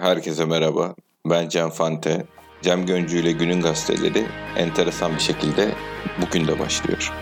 Herkese 0.00 0.44
merhaba. 0.44 0.94
Ben 1.26 1.48
Cem 1.48 1.70
Fante. 1.70 2.26
Cem 2.62 2.86
Göncü 2.86 3.18
ile 3.18 3.32
Günün 3.32 3.60
Gazeteleri 3.60 4.26
enteresan 4.56 5.14
bir 5.14 5.20
şekilde 5.20 5.74
bugün 6.22 6.46
de 6.46 6.58
başlıyor. 6.58 7.12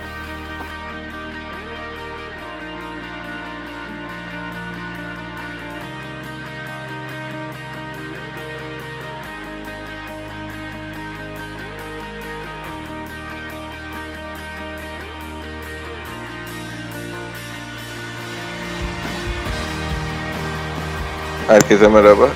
Herkese 21.49 21.89
merhaba. 21.89 22.29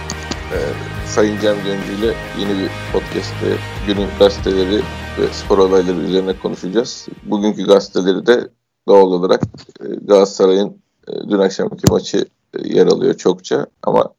Ee, 0.52 0.56
Sayın 1.06 1.40
Cem 1.40 1.56
Göncü 1.64 1.92
ile 1.92 2.14
yeni 2.38 2.58
bir 2.58 2.70
podcast'te 2.92 3.56
günün 3.86 4.08
gazeteleri 4.18 4.82
ve 5.18 5.32
spor 5.32 5.58
olayları 5.58 5.96
üzerine 5.96 6.38
konuşacağız. 6.38 7.08
Bugünkü 7.22 7.66
gazeteleri 7.66 8.26
de 8.26 8.48
doğal 8.88 9.12
olarak 9.12 9.42
e, 9.80 9.84
Galatasaray'ın 9.84 10.82
e, 11.08 11.12
dün 11.28 11.38
akşamki 11.38 11.86
maçı 11.90 12.26
e, 12.54 12.68
yer 12.74 12.86
alıyor 12.86 13.14
çokça 13.14 13.66
ama 13.82 14.14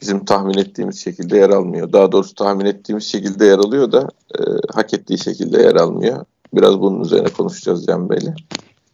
bizim 0.00 0.24
tahmin 0.24 0.58
ettiğimiz 0.58 1.04
şekilde 1.04 1.36
yer 1.36 1.50
almıyor. 1.50 1.92
Daha 1.92 2.12
doğrusu 2.12 2.34
tahmin 2.34 2.64
ettiğimiz 2.64 3.04
şekilde 3.04 3.46
yer 3.46 3.58
alıyor 3.58 3.92
da 3.92 4.08
e, 4.38 4.40
hak 4.74 4.94
ettiği 4.94 5.18
şekilde 5.18 5.62
yer 5.62 5.74
almıyor. 5.74 6.24
Biraz 6.54 6.80
bunun 6.80 7.00
üzerine 7.00 7.28
konuşacağız 7.28 7.86
Cem 7.86 8.10
Bey'le. 8.10 8.34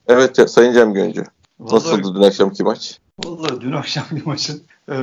Evet 0.09 0.51
Sayın 0.51 0.73
Cem 0.73 0.95
Göncü. 0.95 1.25
Nasıldı 1.61 2.15
dün 2.15 2.23
akşamki 2.23 2.65
maç? 2.65 3.01
Vallahi 3.25 3.61
dün 3.61 3.73
akşamki 3.73 4.23
maçın 4.25 4.63
ee, 4.89 4.95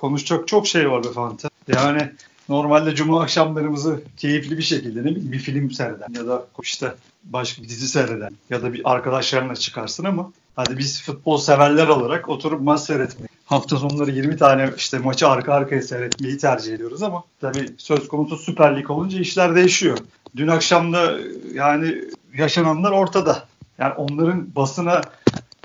konuşacak 0.00 0.48
çok 0.48 0.66
şey 0.66 0.90
var 0.90 1.04
be 1.04 1.12
Fante. 1.12 1.48
Yani 1.68 2.12
normalde 2.48 2.94
cuma 2.94 3.22
akşamlarımızı 3.22 4.02
keyifli 4.16 4.58
bir 4.58 4.62
şekilde 4.62 5.00
ne 5.00 5.04
bileyim 5.04 5.32
bir 5.32 5.38
film 5.38 5.70
seyreden 5.70 6.14
ya 6.18 6.26
da 6.26 6.46
işte 6.62 6.94
başka 7.24 7.62
bir 7.62 7.68
dizi 7.68 7.88
seyreden 7.88 8.30
ya 8.50 8.62
da 8.62 8.72
bir 8.72 8.80
arkadaşlarına 8.84 9.56
çıkarsın 9.56 10.04
ama 10.04 10.32
hadi 10.56 10.78
biz 10.78 11.02
futbol 11.02 11.38
severler 11.38 11.86
olarak 11.86 12.28
oturup 12.28 12.60
maç 12.60 12.80
seyretmeyi 12.80 13.28
hafta 13.44 13.76
sonları 13.76 14.10
20 14.10 14.36
tane 14.36 14.70
işte 14.76 14.98
maçı 14.98 15.28
arka 15.28 15.54
arkaya 15.54 15.82
seyretmeyi 15.82 16.38
tercih 16.38 16.74
ediyoruz 16.74 17.02
ama 17.02 17.22
tabii 17.40 17.66
söz 17.78 18.08
konusu 18.08 18.36
Süper 18.36 18.76
Lig 18.76 18.90
olunca 18.90 19.20
işler 19.20 19.54
değişiyor. 19.54 19.98
Dün 20.36 20.48
akşam 20.48 20.92
da 20.92 21.18
yani 21.54 21.94
yaşananlar 22.34 22.90
ortada. 22.90 23.44
Yani 23.78 23.94
onların 23.94 24.54
basına 24.56 25.00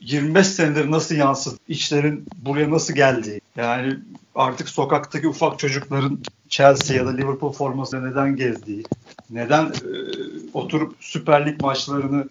25 0.05 0.47
senedir 0.47 0.91
nasıl 0.91 1.15
yansıdı, 1.15 1.55
işlerin 1.67 2.25
buraya 2.37 2.71
nasıl 2.71 2.93
geldiği, 2.93 3.41
yani 3.55 3.97
artık 4.35 4.69
sokaktaki 4.69 5.27
ufak 5.27 5.59
çocukların 5.59 6.19
Chelsea 6.49 6.97
ya 6.97 7.05
da 7.05 7.09
Liverpool 7.09 7.53
formasıyla 7.53 8.07
neden 8.07 8.35
gezdiği, 8.35 8.83
neden 9.29 9.65
e, 9.65 9.71
oturup 10.53 10.95
Süper 10.99 11.45
Lig 11.45 11.61
maçlarını 11.61 12.27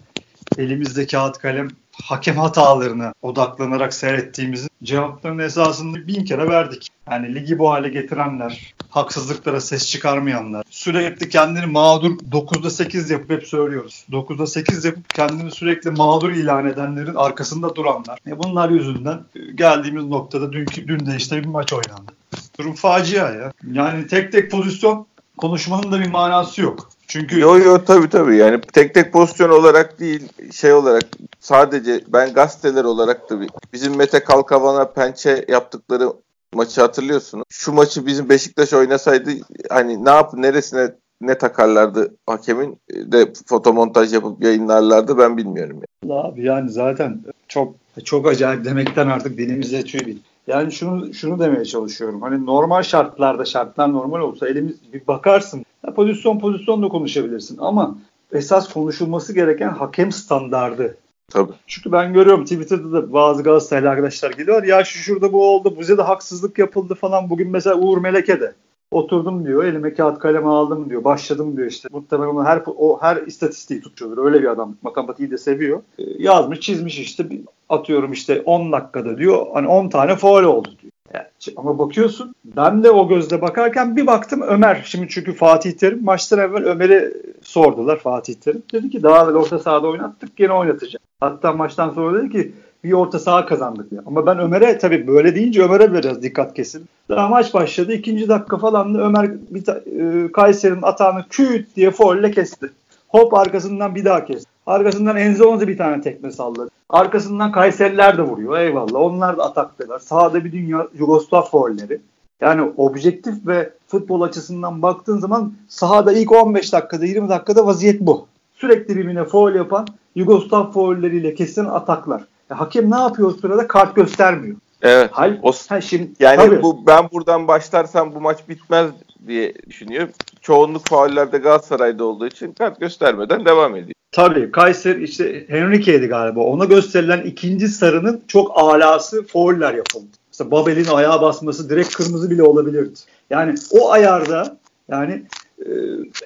elimizde 0.58 1.06
kağıt 1.06 1.38
kalem 1.38 1.68
hakem 2.02 2.36
hatalarına 2.36 3.14
odaklanarak 3.22 3.94
seyrettiğimizin 3.94 4.70
cevaplarını 4.82 5.42
esasında 5.42 6.06
bin 6.06 6.24
kere 6.24 6.48
verdik. 6.48 6.88
Yani 7.10 7.34
ligi 7.34 7.58
bu 7.58 7.70
hale 7.70 7.88
getirenler, 7.88 8.73
haksızlıklara 8.94 9.60
ses 9.60 9.90
çıkarmayanlar, 9.90 10.64
sürekli 10.70 11.28
kendini 11.28 11.66
mağdur 11.66 12.10
9'da 12.10 12.70
8 12.70 13.10
yapıp 13.10 13.30
hep 13.30 13.46
söylüyoruz. 13.46 14.04
9'da 14.10 14.46
8 14.46 14.84
yapıp 14.84 15.10
kendini 15.10 15.50
sürekli 15.50 15.90
mağdur 15.90 16.30
ilan 16.30 16.66
edenlerin 16.66 17.14
arkasında 17.14 17.74
duranlar. 17.74 18.18
E 18.26 18.38
bunlar 18.38 18.70
yüzünden 18.70 19.20
geldiğimiz 19.54 20.04
noktada 20.04 20.52
dünkü 20.52 20.88
dün 20.88 21.06
de 21.06 21.16
işte 21.16 21.40
bir 21.40 21.46
maç 21.46 21.72
oynandı. 21.72 22.12
Durum 22.58 22.74
facia 22.74 23.30
ya. 23.30 23.52
Yani 23.72 24.06
tek 24.06 24.32
tek 24.32 24.50
pozisyon 24.50 25.06
konuşmanın 25.36 25.92
da 25.92 26.00
bir 26.00 26.10
manası 26.10 26.60
yok. 26.60 26.88
Çünkü 27.08 27.40
yo 27.40 27.58
yo 27.58 27.84
tabii 27.84 28.08
tabii 28.08 28.36
yani 28.36 28.60
tek 28.60 28.94
tek 28.94 29.12
pozisyon 29.12 29.50
olarak 29.50 30.00
değil 30.00 30.28
şey 30.52 30.72
olarak 30.72 31.04
sadece 31.40 32.00
ben 32.08 32.32
gazeteler 32.32 32.84
olarak 32.84 33.30
da 33.30 33.34
bizim 33.72 33.96
Mete 33.96 34.24
Kalkavan'a 34.24 34.92
pençe 34.92 35.44
yaptıkları 35.48 36.12
maçı 36.54 36.80
hatırlıyorsunuz. 36.80 37.44
Şu 37.48 37.72
maçı 37.72 38.06
bizim 38.06 38.28
Beşiktaş 38.28 38.72
oynasaydı 38.72 39.30
hani 39.70 40.04
ne 40.04 40.10
yap 40.10 40.34
neresine 40.34 40.90
ne 41.20 41.38
takarlardı 41.38 42.16
hakemin 42.26 42.78
de 42.90 43.32
fotomontaj 43.46 44.12
yapıp 44.12 44.44
yayınlarlardı 44.44 45.18
ben 45.18 45.36
bilmiyorum. 45.36 45.80
Yani. 46.02 46.20
Abi 46.20 46.44
yani 46.44 46.70
zaten 46.70 47.20
çok 47.48 47.74
çok 48.04 48.26
acayip 48.28 48.64
demekten 48.64 49.08
artık 49.08 49.38
dilimize 49.38 49.84
tüy 49.84 50.00
bil. 50.00 50.16
Yani 50.46 50.72
şunu 50.72 51.14
şunu 51.14 51.38
demeye 51.38 51.64
çalışıyorum. 51.64 52.22
Hani 52.22 52.46
normal 52.46 52.82
şartlarda 52.82 53.44
şartlar 53.44 53.92
normal 53.92 54.20
olsa 54.20 54.48
elimiz 54.48 54.92
bir 54.92 55.06
bakarsın. 55.06 55.64
Ya 55.86 55.94
pozisyon 55.94 56.38
pozisyon 56.38 56.82
da 56.82 56.88
konuşabilirsin 56.88 57.58
ama 57.60 57.98
esas 58.32 58.72
konuşulması 58.72 59.34
gereken 59.34 59.68
hakem 59.68 60.12
standardı. 60.12 60.96
Tabii. 61.28 61.52
Çünkü 61.66 61.92
ben 61.92 62.12
görüyorum 62.12 62.44
Twitter'da 62.44 62.92
da 62.92 63.12
bazı 63.12 63.42
Galatasaraylı 63.42 63.90
arkadaşlar 63.90 64.30
geliyor. 64.30 64.62
Ya 64.62 64.84
şu 64.84 64.98
şurada 64.98 65.32
bu 65.32 65.44
oldu. 65.44 65.76
Bize 65.80 65.98
de 65.98 66.02
haksızlık 66.02 66.58
yapıldı 66.58 66.94
falan. 66.94 67.30
Bugün 67.30 67.50
mesela 67.50 67.76
Uğur 67.76 67.98
Meleke 67.98 68.40
de 68.40 68.54
oturdum 68.90 69.46
diyor. 69.46 69.64
Elime 69.64 69.94
kağıt 69.94 70.18
kalemi 70.18 70.48
aldım 70.48 70.90
diyor. 70.90 71.04
Başladım 71.04 71.56
diyor 71.56 71.68
işte. 71.68 71.88
Muhtemelen 71.92 72.44
her 72.44 72.62
o 72.66 72.98
her 73.02 73.16
istatistiği 73.16 73.80
tutuyordur. 73.80 74.24
Öyle 74.24 74.42
bir 74.42 74.48
adam. 74.48 74.76
Matematiği 74.82 75.30
de 75.30 75.38
seviyor. 75.38 75.82
Ee, 75.98 76.02
yazmış, 76.18 76.60
çizmiş 76.60 76.98
işte. 76.98 77.26
Atıyorum 77.68 78.12
işte 78.12 78.40
10 78.40 78.72
dakikada 78.72 79.18
diyor. 79.18 79.46
Hani 79.52 79.68
10 79.68 79.88
tane 79.88 80.16
faul 80.16 80.44
oldu 80.44 80.68
diyor. 80.82 80.92
Yani, 81.14 81.26
ama 81.56 81.78
bakıyorsun 81.78 82.34
ben 82.44 82.84
de 82.84 82.90
o 82.90 83.08
gözle 83.08 83.42
bakarken 83.42 83.96
bir 83.96 84.06
baktım 84.06 84.42
Ömer. 84.42 84.82
Şimdi 84.84 85.06
çünkü 85.08 85.32
Fatih 85.32 85.72
Terim 85.72 86.04
maçtan 86.04 86.38
evvel 86.38 86.64
Ömer'i 86.64 87.14
sordular 87.42 87.98
Fatih 87.98 88.34
Terim. 88.34 88.62
Dedi 88.72 88.90
ki 88.90 89.02
daha 89.02 89.24
evvel 89.24 89.34
orta 89.34 89.58
sahada 89.58 89.86
oynattık 89.86 90.36
gene 90.36 90.52
oynatacağım. 90.52 91.02
Hatta 91.20 91.52
maçtan 91.52 91.90
sonra 91.90 92.18
dedi 92.18 92.30
ki 92.30 92.52
bir 92.84 92.92
orta 92.92 93.18
saha 93.18 93.46
kazandık 93.46 93.92
ya. 93.92 94.02
Ama 94.06 94.26
ben 94.26 94.38
Ömer'e 94.38 94.78
tabii 94.78 95.06
böyle 95.06 95.34
deyince 95.34 95.62
Ömer'e 95.62 95.92
biraz 95.92 96.22
dikkat 96.22 96.54
kesin. 96.54 96.84
Daha 97.08 97.28
maç 97.28 97.54
başladı. 97.54 97.92
ikinci 97.92 98.28
dakika 98.28 98.58
falan 98.58 98.94
da 98.94 98.98
Ömer 98.98 99.30
bir 99.50 99.68
e, 99.68 100.32
Kayseri'nin 100.32 100.82
atağını 100.82 101.24
küt 101.30 101.76
diye 101.76 101.90
folle 101.90 102.30
kesti. 102.30 102.70
Hop 103.08 103.34
arkasından 103.34 103.94
bir 103.94 104.04
daha 104.04 104.24
kesti. 104.24 104.53
Arkasından 104.66 105.16
Enzo 105.16 105.60
bir 105.60 105.78
tane 105.78 106.00
tekme 106.00 106.30
salladı. 106.30 106.70
Arkasından 106.88 107.52
Kayseriler 107.52 108.18
de 108.18 108.22
vuruyor. 108.22 108.58
Eyvallah. 108.58 109.00
Onlar 109.00 109.38
da 109.38 109.44
ataktalar. 109.44 109.98
Sağda 109.98 110.44
bir 110.44 110.52
dünya 110.52 110.88
Yugoslav 110.98 111.42
foulleri. 111.42 112.00
Yani 112.40 112.72
objektif 112.76 113.46
ve 113.46 113.70
futbol 113.86 114.20
açısından 114.20 114.82
baktığın 114.82 115.18
zaman 115.18 115.52
sahada 115.68 116.12
ilk 116.12 116.32
15 116.32 116.72
dakikada 116.72 117.06
20 117.06 117.28
dakikada 117.28 117.66
vaziyet 117.66 118.00
bu. 118.00 118.26
Sürekli 118.54 118.96
birbirine 118.96 119.24
foul 119.24 119.54
yapan 119.54 119.86
Yugoslav 120.14 120.70
faulleriyle 120.70 121.34
kesilen 121.34 121.64
ataklar. 121.64 122.24
Ya, 122.50 122.60
hakem 122.60 122.90
ne 122.90 122.96
yapıyor 122.96 123.28
o 123.28 123.32
sırada? 123.32 123.68
Kart 123.68 123.96
göstermiyor. 123.96 124.56
Evet. 124.82 125.10
Hal, 125.12 125.38
o, 125.42 125.52
ha, 125.68 125.80
şimdi, 125.80 126.10
yani 126.20 126.36
tabii. 126.36 126.62
bu 126.62 126.86
ben 126.86 127.08
buradan 127.12 127.48
başlarsam 127.48 128.14
bu 128.14 128.20
maç 128.20 128.38
bitmez 128.48 128.90
diye 129.26 129.54
düşünüyor. 129.66 130.08
Çoğunluk 130.40 130.88
faullerde 130.88 131.38
Galatasaray'da 131.38 132.04
olduğu 132.04 132.26
için 132.26 132.52
kart 132.52 132.80
göstermeden 132.80 133.44
devam 133.44 133.76
ediyor. 133.76 133.94
Tabii 134.14 134.50
Kayseri 134.50 135.04
işte 135.04 135.44
Henrique'ydi 135.48 136.06
galiba. 136.06 136.40
Ona 136.40 136.64
gösterilen 136.64 137.22
ikinci 137.22 137.68
sarının 137.68 138.22
çok 138.28 138.58
alası 138.58 139.26
fauller 139.26 139.74
yapıldı. 139.74 140.06
Mesela 140.32 140.50
Babel'in 140.50 140.86
ayağa 140.86 141.22
basması 141.22 141.70
direkt 141.70 141.94
kırmızı 141.94 142.30
bile 142.30 142.42
olabilirdi. 142.42 142.98
Yani 143.30 143.54
o 143.70 143.90
ayarda 143.90 144.56
yani 144.88 145.22
e, 145.58 145.70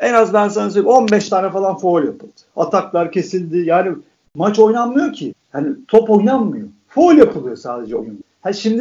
en 0.01 0.15
az 0.15 0.35
ben 0.35 0.49
sana 0.49 0.71
söyleyeyim 0.71 0.97
15 0.97 1.29
tane 1.29 1.51
falan 1.51 1.79
foul 1.79 2.05
yapıldı. 2.05 2.33
Ataklar 2.57 3.13
kesildi. 3.13 3.59
Yani 3.59 3.93
maç 4.35 4.59
oynanmıyor 4.59 5.13
ki. 5.13 5.35
Yani 5.55 5.69
top 5.89 6.11
oynanmıyor. 6.11 6.69
Foul 6.89 7.17
yapılıyor 7.17 7.57
sadece 7.57 7.97
oyun. 7.97 8.25
Ha 8.43 8.53
şimdi 8.53 8.81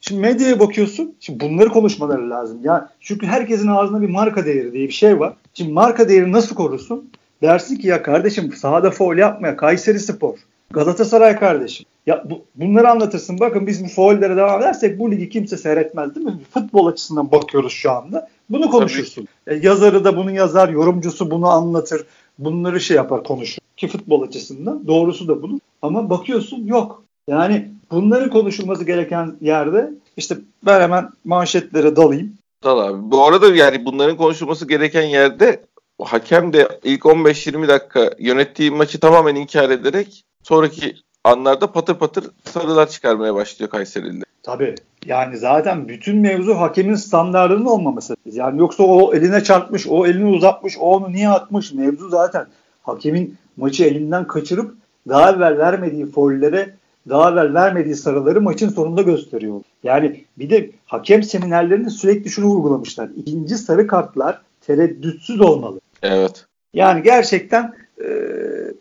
Şimdi 0.00 0.20
medyaya 0.20 0.60
bakıyorsun. 0.60 1.14
Şimdi 1.20 1.40
bunları 1.40 1.68
konuşmaları 1.68 2.30
lazım. 2.30 2.58
Ya 2.64 2.88
çünkü 3.00 3.26
herkesin 3.26 3.68
ağzında 3.68 4.02
bir 4.02 4.08
marka 4.08 4.44
değeri 4.44 4.72
diye 4.72 4.88
bir 4.88 4.92
şey 4.92 5.20
var. 5.20 5.34
Şimdi 5.54 5.72
marka 5.72 6.08
değeri 6.08 6.32
nasıl 6.32 6.54
korursun? 6.54 7.10
Dersin 7.42 7.76
ki 7.76 7.88
ya 7.88 8.02
kardeşim 8.02 8.52
sahada 8.52 8.90
foul 8.90 9.18
yapmaya 9.18 9.56
Kayseri 9.56 10.00
Spor. 10.00 10.34
Galatasaray 10.70 11.38
kardeşim. 11.38 11.86
Ya 12.06 12.24
bu, 12.30 12.44
bunları 12.54 12.90
anlatırsın. 12.90 13.40
Bakın 13.40 13.66
biz 13.66 13.84
bu 13.84 13.88
faullere 13.88 14.36
devam 14.36 14.62
edersek 14.62 14.98
bu 14.98 15.10
ligi 15.10 15.28
kimse 15.28 15.56
seyretmez 15.56 16.14
değil 16.14 16.26
mi? 16.26 16.40
Futbol 16.54 16.86
açısından 16.86 17.32
bakıyoruz 17.32 17.72
şu 17.72 17.92
anda. 17.92 18.28
Bunu 18.50 18.70
konuşursun. 18.70 19.28
E, 19.46 19.54
yazarı 19.54 20.04
da 20.04 20.16
bunu 20.16 20.30
yazar, 20.30 20.68
yorumcusu 20.68 21.30
bunu 21.30 21.48
anlatır. 21.48 22.06
Bunları 22.38 22.80
şey 22.80 22.96
yapar, 22.96 23.24
konuşur. 23.24 23.58
Ki 23.76 23.88
futbol 23.88 24.22
açısından 24.22 24.86
doğrusu 24.86 25.28
da 25.28 25.42
bunu. 25.42 25.60
Ama 25.82 26.10
bakıyorsun 26.10 26.66
yok. 26.66 27.02
Yani 27.28 27.68
bunların 27.90 28.30
konuşulması 28.30 28.84
gereken 28.84 29.36
yerde 29.40 29.90
işte 30.16 30.36
ben 30.66 30.80
hemen 30.80 31.10
manşetlere 31.24 31.96
dalayım. 31.96 32.32
Dal 32.64 32.78
abi. 32.78 33.10
Bu 33.10 33.24
arada 33.24 33.54
yani 33.54 33.84
bunların 33.84 34.16
konuşulması 34.16 34.68
gereken 34.68 35.02
yerde 35.02 35.62
hakem 35.98 36.52
de 36.52 36.68
ilk 36.84 37.02
15-20 37.02 37.68
dakika 37.68 38.10
yönettiği 38.18 38.70
maçı 38.70 39.00
tamamen 39.00 39.34
inkar 39.34 39.70
ederek 39.70 40.24
sonraki 40.42 40.94
anlarda 41.24 41.72
patır 41.72 41.94
patır 41.94 42.24
sarılar 42.44 42.88
çıkarmaya 42.88 43.34
başlıyor 43.34 43.70
Kayseri'de. 43.70 44.24
Tabii. 44.42 44.74
Yani 45.06 45.36
zaten 45.36 45.88
bütün 45.88 46.16
mevzu 46.18 46.54
hakemin 46.54 46.94
standartının 46.94 47.64
olmaması. 47.64 48.16
Yani 48.32 48.60
yoksa 48.60 48.82
o 48.82 49.14
eline 49.14 49.44
çarpmış, 49.44 49.86
o 49.88 50.06
elini 50.06 50.26
uzatmış, 50.26 50.76
o 50.78 50.82
onu 50.82 51.12
niye 51.12 51.28
atmış? 51.28 51.72
Mevzu 51.72 52.08
zaten 52.08 52.46
hakemin 52.82 53.36
maçı 53.56 53.84
elinden 53.84 54.26
kaçırıp 54.26 54.74
daha 55.08 55.32
evvel 55.32 55.58
vermediği 55.58 56.06
faullere 56.06 56.74
daha 57.08 57.30
evvel 57.30 57.54
vermediği 57.54 57.94
sarıları 57.94 58.40
maçın 58.40 58.68
sonunda 58.68 59.02
gösteriyor. 59.02 59.60
Yani 59.82 60.24
bir 60.38 60.50
de 60.50 60.70
hakem 60.86 61.22
seminerlerinde 61.22 61.90
sürekli 61.90 62.30
şunu 62.30 62.46
vurgulamışlar. 62.46 63.10
İkinci 63.16 63.56
sarı 63.56 63.86
kartlar 63.86 64.40
tereddütsüz 64.66 65.40
olmalı. 65.40 65.80
Evet. 66.02 66.46
Yani 66.74 67.02
gerçekten 67.02 67.74
e, 68.04 68.08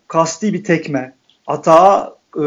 kasti 0.08 0.54
bir 0.54 0.64
tekme, 0.64 1.14
atağa 1.48 2.16
e, 2.38 2.44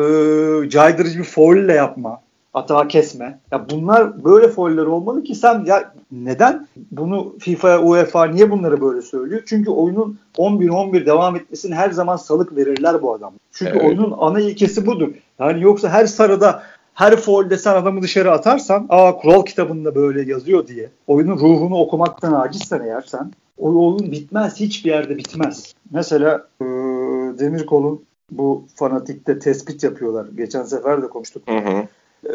caydırıcı 0.69 1.19
bir 1.19 1.25
faulle 1.25 1.73
yapma, 1.73 2.21
atağa 2.55 2.89
kesme. 2.89 3.39
Ya 3.53 3.71
bunlar 3.71 4.25
böyle 4.25 4.49
fauller 4.49 4.87
olmalı 4.87 5.25
ki 5.25 5.35
sen 5.35 5.65
ya 5.65 5.95
neden 6.13 6.69
bunu 6.91 7.35
FIFA, 7.39 7.79
UEFA 7.79 8.27
niye 8.27 8.51
bunları 8.51 8.81
böyle 8.81 9.03
söylüyor? 9.03 9.43
Çünkü 9.47 9.71
oyunun 9.71 10.19
11-11 10.39 11.07
devam 11.07 11.37
etmesini 11.37 11.75
her 11.75 11.91
zaman 11.91 12.17
salık 12.17 12.57
verirler 12.57 13.03
bu 13.03 13.15
adam. 13.15 13.33
Çünkü 13.53 13.73
evet. 13.73 13.85
oyunun 13.85 14.15
ana 14.19 14.41
ilkesi 14.41 14.87
budur. 14.87 15.09
Yani 15.39 15.63
yoksa 15.63 15.89
her 15.89 16.07
sarıda 16.07 16.63
her 16.95 17.17
foulde 17.17 17.59
sen 17.59 17.75
adamı 17.75 18.03
dışarı 18.03 18.33
atarsan 18.33 18.87
aa 18.89 19.17
kural 19.17 19.45
kitabında 19.45 19.95
böyle 19.95 20.31
yazıyor 20.31 20.67
diye 20.67 20.91
oyunun 21.07 21.39
ruhunu 21.39 21.77
okumaktan 21.77 22.33
acizsen 22.33 22.81
eğer 22.81 23.01
sen 23.01 23.33
o 23.59 23.87
oyun 23.87 24.13
bitmez. 24.13 24.61
Hiçbir 24.61 24.91
yerde 24.91 25.17
bitmez. 25.17 25.75
Mesela 25.91 26.49
e, 26.61 26.65
Demirkol'un 27.39 28.05
bu 28.31 28.67
fanatikte 28.75 29.39
tespit 29.39 29.85
yapıyorlar. 29.85 30.27
Geçen 30.37 30.63
sefer 30.63 31.03
de 31.03 31.07
konuştuk. 31.07 31.43
Hı 31.49 31.57
hı. 31.57 31.87
E, 32.27 32.35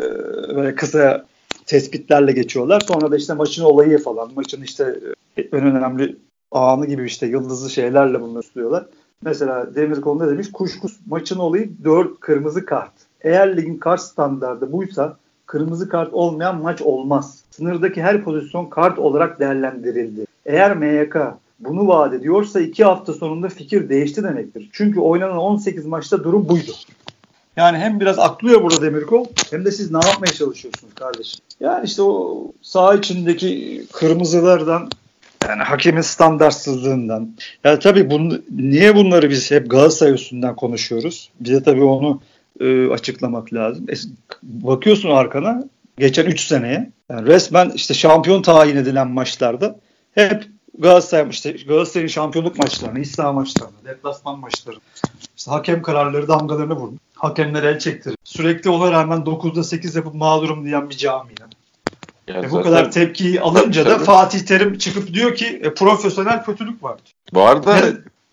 böyle 0.56 0.76
kısa 0.76 1.26
tespitlerle 1.66 2.32
geçiyorlar. 2.32 2.82
Sonra 2.82 3.12
da 3.12 3.18
işte 3.18 3.34
maçın 3.34 3.64
olayı 3.64 3.98
falan. 3.98 4.32
Maçın 4.36 4.62
işte 4.62 5.00
en 5.38 5.62
önemli 5.62 6.16
anı 6.52 6.86
gibi 6.86 7.06
işte 7.06 7.28
yıldızlı 7.28 7.70
şeylerle 7.70 8.22
bunu 8.22 8.42
tutuyorlar. 8.42 8.86
Mesela 9.22 9.76
Demirkol 9.76 10.22
ne 10.22 10.28
demiş? 10.28 10.52
Kuşkus 10.52 10.98
maçın 11.08 11.40
olayı 11.40 11.70
4 11.84 12.20
kırmızı 12.20 12.66
kart. 12.66 13.09
Eğer 13.22 13.58
ligin 13.58 13.78
kart 13.78 14.02
standardı 14.02 14.72
buysa 14.72 15.18
kırmızı 15.46 15.90
kart 15.90 16.14
olmayan 16.14 16.62
maç 16.62 16.82
olmaz. 16.82 17.40
Sınırdaki 17.52 18.02
her 18.02 18.24
pozisyon 18.24 18.66
kart 18.66 19.00
olarak 19.00 19.40
değerlendirildi. 19.40 20.26
Eğer 20.46 20.78
MYK 20.78 21.16
bunu 21.60 21.88
vaat 21.88 22.14
ediyorsa 22.14 22.60
iki 22.60 22.84
hafta 22.84 23.14
sonunda 23.14 23.50
fikir 23.50 23.90
değişti 23.90 24.24
demektir. 24.24 24.70
Çünkü 24.74 25.00
oynanan 25.00 25.38
18 25.38 25.86
maçta 25.86 26.24
durum 26.24 26.50
buydu. 26.50 26.72
Yani 27.56 27.78
hem 27.78 28.00
biraz 28.00 28.20
aklıyor 28.20 28.64
burada 28.64 28.82
Demirkol 28.82 29.26
hem 29.52 29.66
de 29.66 29.72
siz 29.72 29.92
ne 29.92 29.98
yapmaya 30.06 30.32
çalışıyorsunuz 30.34 30.94
kardeşim? 30.96 31.40
Yani 31.60 31.86
işte 31.86 32.02
o 32.02 32.46
saha 32.62 32.96
içindeki 32.96 33.84
kırmızılardan 33.94 34.90
yani 35.48 35.64
hakemin 35.64 36.02
standartsızlığından. 36.02 37.30
Yani 37.64 37.80
tabii 37.80 38.10
bunu, 38.10 38.42
niye 38.52 38.96
bunları 38.96 39.30
biz 39.30 39.52
hep 39.52 39.70
Galatasaray 39.70 40.14
üstünden 40.14 40.56
konuşuyoruz? 40.56 41.30
Bize 41.40 41.64
tabii 41.64 41.84
onu 41.84 42.22
e, 42.60 42.90
açıklamak 42.90 43.54
lazım. 43.54 43.86
E, 43.90 43.94
bakıyorsun 44.44 45.10
arkana 45.10 45.64
geçen 45.98 46.26
3 46.26 46.42
seneye 46.42 46.92
yani 47.10 47.28
resmen 47.28 47.70
işte 47.70 47.94
şampiyon 47.94 48.42
tayin 48.42 48.76
edilen 48.76 49.08
maçlarda 49.08 49.80
hep 50.16 50.48
Galatasaray 50.80 51.30
işte 51.30 51.52
Galatasaray'ın 51.52 52.08
şampiyonluk 52.08 52.58
maçlarını, 52.58 53.00
İslam 53.00 53.36
maçlarını, 53.36 53.76
deplasman 53.86 54.40
maçlarını 54.40 54.82
işte 55.38 55.52
hakem 55.52 55.82
kararları 55.82 56.28
damgalarını 56.28 56.76
vurmuş. 56.76 57.00
Hakemler 57.16 57.64
el 57.64 57.80
çektirir. 57.80 58.18
Sürekli 58.24 58.70
ona 58.70 58.92
rağmen 58.92 59.20
9'da 59.20 59.64
8 59.64 59.96
yapıp 59.96 60.14
mağdurum 60.14 60.66
diyen 60.66 60.90
bir 60.90 60.98
cami. 60.98 61.32
Ya 62.28 62.36
e 62.36 62.52
bu 62.52 62.62
kadar 62.62 62.92
tepkiyi 62.92 63.42
alınca 63.42 63.86
da 63.86 64.00
Fatih 64.00 64.40
Terim 64.40 64.78
çıkıp 64.78 65.14
diyor 65.14 65.36
ki 65.36 65.46
e, 65.64 65.74
profesyonel 65.74 66.44
kötülük 66.44 66.84
var. 66.84 67.00
Bu 67.34 67.42
arada 67.42 67.78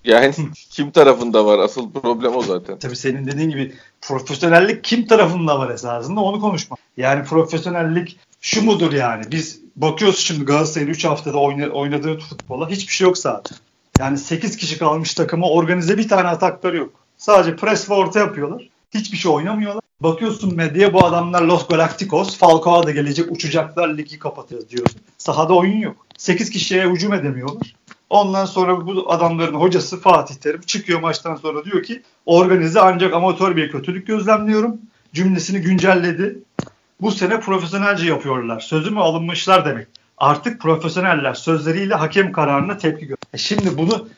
yani 0.07 0.35
kim 0.71 0.91
tarafında 0.91 1.47
var? 1.47 1.59
Asıl 1.59 1.93
problem 1.93 2.37
o 2.37 2.43
zaten. 2.43 2.79
Tabii 2.79 2.97
senin 2.97 3.27
dediğin 3.27 3.51
gibi 3.51 3.75
profesyonellik 4.01 4.85
kim 4.85 5.07
tarafında 5.07 5.59
var 5.59 5.71
esasında 5.71 6.21
onu 6.21 6.41
konuşma. 6.41 6.77
Yani 6.97 7.25
profesyonellik 7.25 8.19
şu 8.41 8.65
mudur 8.65 8.93
yani? 8.93 9.25
Biz 9.31 9.61
bakıyoruz 9.77 10.19
şimdi 10.19 10.45
Galatasaray'ın 10.45 10.91
3 10.91 11.05
haftada 11.05 11.39
oynadığı 11.73 12.19
futbola 12.19 12.71
hiçbir 12.71 12.93
şey 12.93 13.07
yok 13.07 13.19
zaten. 13.19 13.59
Yani 13.99 14.19
8 14.19 14.57
kişi 14.57 14.79
kalmış 14.79 15.15
takıma 15.15 15.49
organize 15.51 15.99
bir 15.99 16.09
tane 16.09 16.29
atakları 16.29 16.77
yok. 16.77 16.93
Sadece 17.19 17.57
pres 17.57 17.91
ve 17.91 17.95
orta 17.95 18.19
yapıyorlar. 18.19 18.69
Hiçbir 18.95 19.17
şey 19.17 19.33
oynamıyorlar. 19.33 19.83
Bakıyorsun 20.01 20.55
medyaya 20.55 20.95
bu 20.95 21.07
adamlar 21.07 21.43
Los 21.43 21.69
Galacticos, 21.69 22.37
Falcao 22.39 22.87
da 22.87 22.91
gelecek 22.91 23.33
uçacaklar 23.33 23.89
ligi 23.89 24.19
kapatacağız 24.19 24.71
diyor. 24.71 24.87
Sahada 25.19 25.55
oyun 25.55 25.79
yok. 25.79 26.07
8 26.19 26.51
kişiye 26.51 26.89
hücum 26.89 27.13
edemiyorlar. 27.13 27.75
Ondan 28.11 28.45
sonra 28.45 28.87
bu 28.87 29.13
adamların 29.13 29.55
hocası 29.55 30.01
Fatih 30.01 30.35
Terim 30.35 30.61
çıkıyor 30.61 31.01
maçtan 31.01 31.37
sonra 31.37 31.65
diyor 31.65 31.83
ki 31.83 32.03
organize 32.27 32.81
ancak 32.81 33.15
amatör 33.15 33.57
bir 33.57 33.71
kötülük 33.71 34.07
gözlemliyorum. 34.07 34.77
Cümlesini 35.15 35.61
güncelledi. 35.61 36.39
Bu 37.01 37.11
sene 37.11 37.41
profesyonelce 37.41 38.07
yapıyorlar. 38.07 38.61
Sözümü 38.61 39.01
alınmışlar 39.01 39.65
demek. 39.65 39.87
Artık 40.19 40.61
profesyoneller 40.61 41.35
sözleriyle 41.35 41.95
hakem 41.95 42.33
kararına 42.33 42.79
tepki 42.79 43.07
gösteriyor. 43.07 43.39
Şimdi 43.39 43.79
bunu 43.79 44.09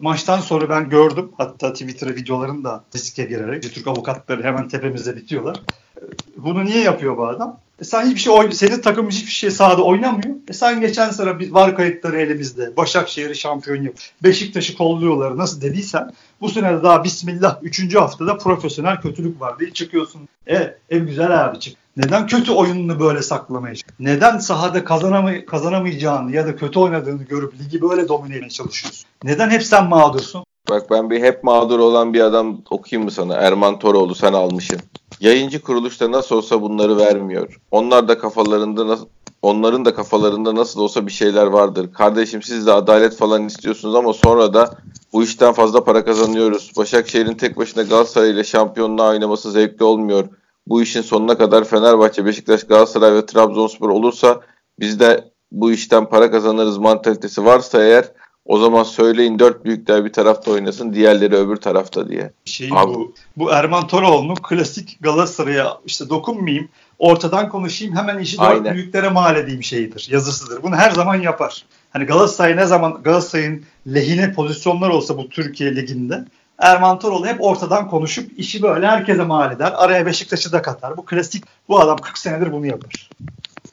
maçtan 0.00 0.40
sonra 0.40 0.68
ben 0.68 0.88
gördüm. 0.88 1.30
Hatta 1.36 1.72
Twitter 1.72 2.16
videolarını 2.16 2.64
da 2.64 2.84
riske 2.94 3.24
girerek. 3.24 3.62
Türk 3.62 3.86
avukatları 3.86 4.42
hemen 4.42 4.68
tepemizde 4.68 5.16
bitiyorlar. 5.16 5.56
E, 5.96 6.02
bunu 6.36 6.64
niye 6.64 6.82
yapıyor 6.82 7.16
bu 7.16 7.26
adam? 7.26 7.60
E 7.80 7.84
sen 7.84 8.06
hiçbir 8.06 8.20
şey 8.20 8.32
oyn 8.32 8.50
senin 8.50 8.80
takımın 8.80 9.10
hiçbir 9.10 9.30
şey 9.30 9.50
sahada 9.50 9.82
oynamıyor. 9.82 10.36
E 10.48 10.52
sen 10.52 10.80
geçen 10.80 11.10
sene 11.10 11.38
biz 11.38 11.52
var 11.52 11.76
kayıtları 11.76 12.20
elimizde. 12.20 12.76
Başakşehir'i 12.76 13.36
şampiyon 13.36 13.82
yap. 13.82 13.94
Beşiktaş'ı 14.22 14.76
kolluyorlar 14.76 15.36
nasıl 15.36 15.60
dediysen 15.60 16.12
bu 16.40 16.48
sene 16.48 16.78
de 16.78 16.82
daha 16.82 17.04
bismillah 17.04 17.58
3. 17.62 17.94
haftada 17.94 18.38
profesyonel 18.38 19.00
kötülük 19.00 19.40
var 19.40 19.58
diye 19.58 19.72
çıkıyorsun. 19.72 20.28
E 20.48 20.74
ev 20.90 21.06
güzel 21.06 21.44
abi 21.44 21.60
çık. 21.60 21.85
Neden 21.96 22.26
kötü 22.26 22.52
oyununu 22.52 23.00
böyle 23.00 23.22
saklamaya 23.22 23.74
Neden 23.98 24.38
sahada 24.38 24.84
kazanamay 24.84 25.44
kazanamayacağını 25.44 26.32
ya 26.32 26.46
da 26.46 26.56
kötü 26.56 26.78
oynadığını 26.78 27.22
görüp 27.22 27.54
ligi 27.60 27.82
böyle 27.82 28.08
domine 28.08 28.34
etmeye 28.34 28.50
çalışıyorsun? 28.50 29.04
Neden 29.24 29.50
hep 29.50 29.62
sen 29.62 29.88
mağdursun? 29.88 30.44
Bak 30.70 30.90
ben 30.90 31.10
bir 31.10 31.22
hep 31.22 31.44
mağdur 31.44 31.78
olan 31.78 32.14
bir 32.14 32.20
adam 32.20 32.60
okuyayım 32.70 33.04
mı 33.04 33.10
sana? 33.10 33.34
Erman 33.34 33.78
Toroğlu 33.78 34.14
sen 34.14 34.32
almışsın. 34.32 34.80
Yayıncı 35.20 35.62
kuruluşta 35.62 36.12
nasıl 36.12 36.36
olsa 36.36 36.62
bunları 36.62 36.96
vermiyor. 36.96 37.60
Onlar 37.70 38.08
da 38.08 38.18
kafalarında 38.18 38.88
nasıl 38.88 39.06
onların 39.42 39.84
da 39.84 39.94
kafalarında 39.94 40.54
nasıl 40.54 40.80
olsa 40.80 41.06
bir 41.06 41.12
şeyler 41.12 41.46
vardır. 41.46 41.92
Kardeşim 41.92 42.42
siz 42.42 42.66
de 42.66 42.72
adalet 42.72 43.16
falan 43.16 43.46
istiyorsunuz 43.46 43.94
ama 43.94 44.12
sonra 44.12 44.54
da 44.54 44.78
bu 45.12 45.22
işten 45.22 45.52
fazla 45.52 45.84
para 45.84 46.04
kazanıyoruz. 46.04 46.72
Başakşehir'in 46.76 47.34
tek 47.34 47.56
başına 47.56 47.82
Galatasaray 47.82 48.30
ile 48.30 48.44
şampiyonluğa 48.44 49.10
oynaması 49.10 49.50
zevkli 49.50 49.84
olmuyor. 49.84 50.28
Bu 50.66 50.82
işin 50.82 51.02
sonuna 51.02 51.38
kadar 51.38 51.64
Fenerbahçe, 51.64 52.24
Beşiktaş, 52.24 52.64
Galatasaray 52.64 53.14
ve 53.14 53.26
Trabzonspor 53.26 53.88
olursa 53.88 54.40
biz 54.80 55.00
de 55.00 55.30
bu 55.52 55.72
işten 55.72 56.08
para 56.08 56.30
kazanırız 56.30 56.78
mantalitesi 56.78 57.44
varsa 57.44 57.84
eğer 57.84 58.04
o 58.46 58.58
zaman 58.58 58.82
söyleyin 58.82 59.38
dört 59.38 59.64
büyükler 59.64 60.04
bir 60.04 60.12
tarafta 60.12 60.50
oynasın, 60.50 60.92
diğerleri 60.92 61.36
öbür 61.36 61.56
tarafta 61.56 62.08
diye. 62.08 62.32
Şey 62.44 62.68
Abi. 62.72 62.94
bu. 62.94 63.14
Bu 63.36 63.50
Erman 63.50 63.86
Toroğlu'nun 63.86 64.34
klasik 64.34 64.98
Galatasaray'a 65.00 65.78
işte 65.86 66.08
dokunmayayım, 66.08 66.68
ortadan 66.98 67.48
konuşayım, 67.48 67.96
hemen 67.96 68.18
işi 68.18 68.38
dört 68.38 68.46
Aynen. 68.46 68.74
büyüklere 68.74 69.08
mal 69.08 69.36
edeyim 69.36 69.62
şeyidir, 69.62 70.08
yazısıdır. 70.10 70.62
Bunu 70.62 70.76
her 70.76 70.90
zaman 70.90 71.14
yapar. 71.14 71.64
Hani 71.90 72.04
Galatasaray 72.04 72.56
ne 72.56 72.66
zaman 72.66 73.02
Galatasaray'ın 73.02 73.64
lehine 73.86 74.32
pozisyonlar 74.32 74.88
olsa 74.88 75.18
bu 75.18 75.28
Türkiye 75.28 75.76
liginde 75.76 76.24
Erman 76.58 76.98
Toroğlu 76.98 77.26
hep 77.26 77.44
ortadan 77.44 77.88
konuşup 77.88 78.38
işi 78.38 78.62
böyle 78.62 78.86
herkese 78.86 79.24
mal 79.24 79.52
eder. 79.52 79.72
Araya 79.76 80.06
Beşiktaş'ı 80.06 80.52
da 80.52 80.62
katar. 80.62 80.96
Bu 80.96 81.04
klasik. 81.04 81.44
Bu 81.68 81.80
adam 81.80 81.98
40 81.98 82.18
senedir 82.18 82.52
bunu 82.52 82.66
yapar. 82.66 83.10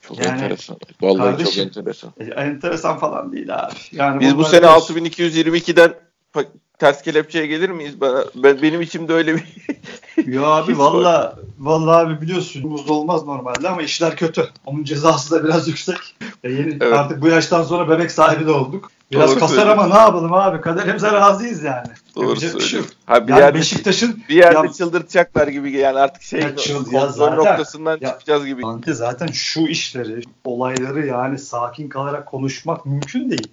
Çok 0.01 0.25
yani, 0.25 0.41
enteresan. 0.41 0.77
Vallahi 1.01 1.17
kardeşim, 1.17 1.69
çok 1.69 1.77
enteresan. 1.77 2.13
E, 2.19 2.23
enteresan 2.23 2.99
falan 2.99 3.31
değil 3.31 3.55
abi. 3.55 3.73
Yani 3.91 4.19
Biz 4.19 4.37
bu 4.37 4.45
sene 4.45 4.65
6222'den 4.65 5.93
ters 6.83 7.01
kelepçeye 7.01 7.47
gelir 7.47 7.69
miyiz? 7.69 8.01
Ben, 8.01 8.11
ben 8.35 8.61
benim 8.61 8.81
içimde 8.81 9.13
öyle 9.13 9.35
bir 9.35 9.43
Ya 10.33 10.41
abi 10.41 10.77
valla 10.77 11.35
valla 11.59 11.97
abi 11.97 12.21
biliyorsun 12.21 12.67
muzda 12.67 12.93
olmaz 12.93 13.25
normalde 13.25 13.69
ama 13.69 13.81
işler 13.81 14.15
kötü. 14.15 14.49
Onun 14.65 14.83
cezası 14.83 15.31
da 15.31 15.43
biraz 15.43 15.67
yüksek. 15.71 15.97
E 16.43 16.51
yeni, 16.51 16.77
evet. 16.81 16.93
Artık 16.93 17.21
bu 17.21 17.27
yaştan 17.27 17.63
sonra 17.63 17.89
bebek 17.89 18.11
sahibi 18.11 18.45
de 18.45 18.51
olduk. 18.51 18.91
Biraz 19.11 19.31
Doğru 19.31 19.39
kasar 19.39 19.67
ama 19.67 19.87
ne 19.87 19.97
yapalım 19.97 20.33
abi? 20.33 20.61
Kaderimize 20.61 21.11
razıyız 21.11 21.63
yani. 21.63 21.87
Doğru 22.15 22.39
şey 22.39 22.49
söylüyorsun. 22.49 22.85
Ha, 23.05 23.27
bir 23.27 23.31
yani 23.31 23.41
yerde, 23.41 23.57
Beşiktaş'ın 23.57 24.23
bir 24.29 24.35
yerde 24.35 24.67
ya, 24.67 24.73
çıldırtacaklar 24.73 25.47
gibi 25.47 25.71
yani 25.71 25.99
artık 25.99 26.21
şey 26.23 26.41
ya, 26.41 26.55
çıl, 26.55 26.91
ya 26.91 27.07
zaten, 27.07 27.37
noktasından 27.37 27.97
ya, 28.01 28.09
çıkacağız 28.09 28.45
gibi. 28.45 28.61
Zaten 28.87 29.27
şu 29.27 29.61
işleri, 29.61 30.21
olayları 30.45 31.07
yani 31.07 31.39
sakin 31.39 31.89
kalarak 31.89 32.25
konuşmak 32.25 32.85
mümkün 32.85 33.29
değil. 33.29 33.47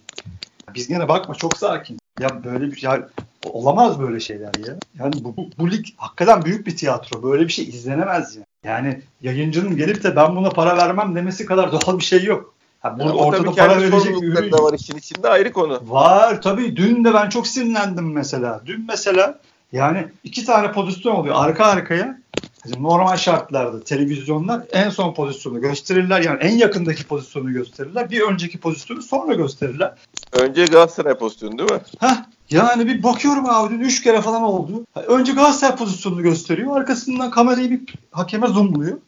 Biz 0.75 0.91
yine 0.91 1.09
bakma 1.09 1.35
çok 1.35 1.57
sakin. 1.57 2.00
Ya 2.21 2.45
böyle 2.45 2.73
bir 2.73 2.83
ya 2.83 3.09
olamaz 3.45 4.01
böyle 4.01 4.21
şeyler 4.21 4.55
ya. 4.67 4.75
Yani 4.99 5.15
bu, 5.25 5.37
bu, 5.37 5.51
bu 5.59 5.71
lig 5.71 5.87
hakikaten 5.97 6.45
büyük 6.45 6.67
bir 6.67 6.77
tiyatro. 6.77 7.23
Böyle 7.23 7.45
bir 7.45 7.53
şey 7.53 7.65
izlenemez 7.65 8.37
yani. 8.37 8.47
Yani 8.65 9.03
yayıncının 9.23 9.77
gelip 9.77 10.03
de 10.03 10.17
ben 10.17 10.37
buna 10.37 10.51
para 10.51 10.77
vermem 10.77 11.15
demesi 11.15 11.47
kadar 11.47 11.73
doğal 11.87 11.99
bir 11.99 12.05
şey 12.05 12.25
yok. 12.25 12.55
Ha, 12.81 12.99
bu 12.99 13.03
Ama 13.03 13.13
ortada 13.13 13.53
para 13.53 13.81
verecek 13.81 14.23
bir 14.23 14.27
ürün 14.27 14.53
var 14.53 14.75
işin 14.75 14.99
içinde 14.99 15.29
ayrı 15.29 15.53
konu. 15.53 15.81
Var 15.85 16.43
tabii. 16.43 16.77
Dün 16.77 17.05
de 17.05 17.15
ben 17.15 17.29
çok 17.29 17.47
sinirlendim 17.47 18.13
mesela. 18.13 18.61
Dün 18.67 18.85
mesela 18.89 19.41
yani 19.73 20.09
iki 20.25 20.45
tane 20.45 20.73
pozisyon 20.73 21.15
oluyor 21.15 21.35
arka 21.39 21.65
arkaya. 21.65 22.20
Normal 22.79 23.17
şartlarda 23.17 23.81
televizyonlar 23.85 24.63
en 24.73 24.91
son 24.91 25.15
pozisyonu 25.15 25.61
gösterirler. 25.61 26.21
Yani 26.21 26.39
en 26.41 26.57
yakındaki 26.57 27.05
pozisyonu 27.05 27.53
gösterirler. 27.53 28.11
Bir 28.11 28.21
önceki 28.21 28.59
pozisyonu 28.59 29.03
sonra 29.03 29.35
gösterirler. 29.35 29.95
Önce 30.33 30.65
Galatasaray 30.65 31.15
pozisyonu 31.15 31.59
değil 31.59 31.73
mi? 31.73 31.81
Heh, 32.01 32.25
yani 32.51 32.87
bir 32.87 33.03
bakıyorum 33.03 33.51
abi 33.51 33.75
dün 33.75 33.81
3 33.81 34.03
kere 34.03 34.21
falan 34.21 34.43
oldu. 34.43 34.87
Önce 35.07 35.33
Galatasaray 35.33 35.77
pozisyonunu 35.77 36.23
gösteriyor. 36.23 36.77
Arkasından 36.77 37.31
kamerayı 37.31 37.71
bir 37.71 37.81
hakeme 38.11 38.47
zoomluyor. 38.47 38.99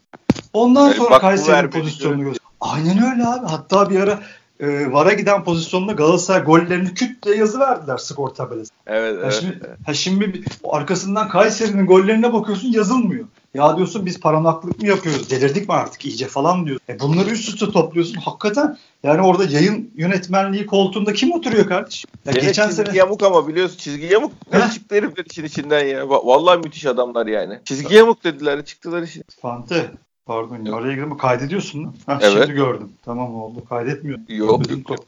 Ondan 0.52 0.86
Yani 0.86 0.96
sonra 0.96 1.22
vermedi 1.22 1.78
pozisyonunu 1.80 2.24
gösteriyor. 2.24 2.52
Aynen 2.60 3.12
öyle 3.12 3.26
abi. 3.26 3.46
Hatta 3.46 3.90
bir 3.90 4.00
ara 4.00 4.20
e, 4.60 4.92
VAR'a 4.92 5.12
giden 5.12 5.44
pozisyonda 5.44 5.92
Galatasaray 5.92 6.44
gollerini 6.44 6.94
küt 6.94 7.24
diye 7.24 7.36
yazı 7.36 7.60
verdiler 7.60 7.98
skor 7.98 8.28
tabelası. 8.28 8.72
Evet 8.86 9.16
Ha 9.16 9.20
evet. 9.22 9.38
şimdi, 9.40 9.60
ha 9.86 9.94
şimdi 9.94 10.44
arkasından 10.64 11.28
Kayseri'nin 11.28 11.86
gollerine 11.86 12.32
bakıyorsun 12.32 12.72
yazılmıyor. 12.72 13.24
Ya 13.54 13.76
diyorsun 13.76 14.06
biz 14.06 14.20
paranaklık 14.20 14.82
mı 14.82 14.88
yapıyoruz? 14.88 15.30
Delirdik 15.30 15.68
mi 15.68 15.74
artık 15.74 16.04
iyice 16.04 16.26
falan 16.26 16.66
diyor. 16.66 16.80
E 16.88 17.00
bunları 17.00 17.30
üst 17.30 17.48
üste 17.48 17.70
topluyorsun. 17.70 18.14
Hakikaten 18.14 18.78
yani 19.02 19.22
orada 19.22 19.44
yayın 19.44 19.90
yönetmenliği 19.96 20.66
koltuğunda 20.66 21.12
kim 21.12 21.32
oturuyor 21.32 21.66
kardeşim? 21.68 22.10
Ya 22.26 22.32
Gene 22.32 22.44
geçen 22.44 22.68
çizgi 22.68 22.84
sene 22.84 22.96
yamuk 22.98 23.22
ama 23.22 23.48
biliyorsun 23.48 23.76
çizgi 23.78 24.06
yamuk 24.06 24.32
ne 24.52 24.58
Heh. 24.58 24.70
çıktı 24.74 24.94
herifler 24.94 25.24
işin 25.30 25.44
içinden 25.44 25.84
ya. 25.86 26.00
Va- 26.02 26.26
Vallahi 26.26 26.58
müthiş 26.58 26.86
adamlar 26.86 27.26
yani. 27.26 27.58
Çizgi 27.64 27.94
yamuk 27.94 28.24
dediler 28.24 28.64
çıktılar 28.64 29.02
işin. 29.02 29.24
Fante. 29.42 29.90
Pardon 30.26 30.64
ya 30.64 30.74
araya 30.74 30.94
girdim 30.94 31.08
mi? 31.08 31.16
Kaydediyorsun 31.16 31.80
mu? 31.82 31.94
Ha, 32.06 32.18
Evet. 32.22 32.32
Şimdi 32.46 32.52
gördüm. 32.56 32.92
Tamam 33.04 33.34
oldu. 33.34 33.64
Kaydetmiyor. 33.68 34.18
Yok 34.28 34.70
yok 34.70 34.90
yok. 34.90 34.98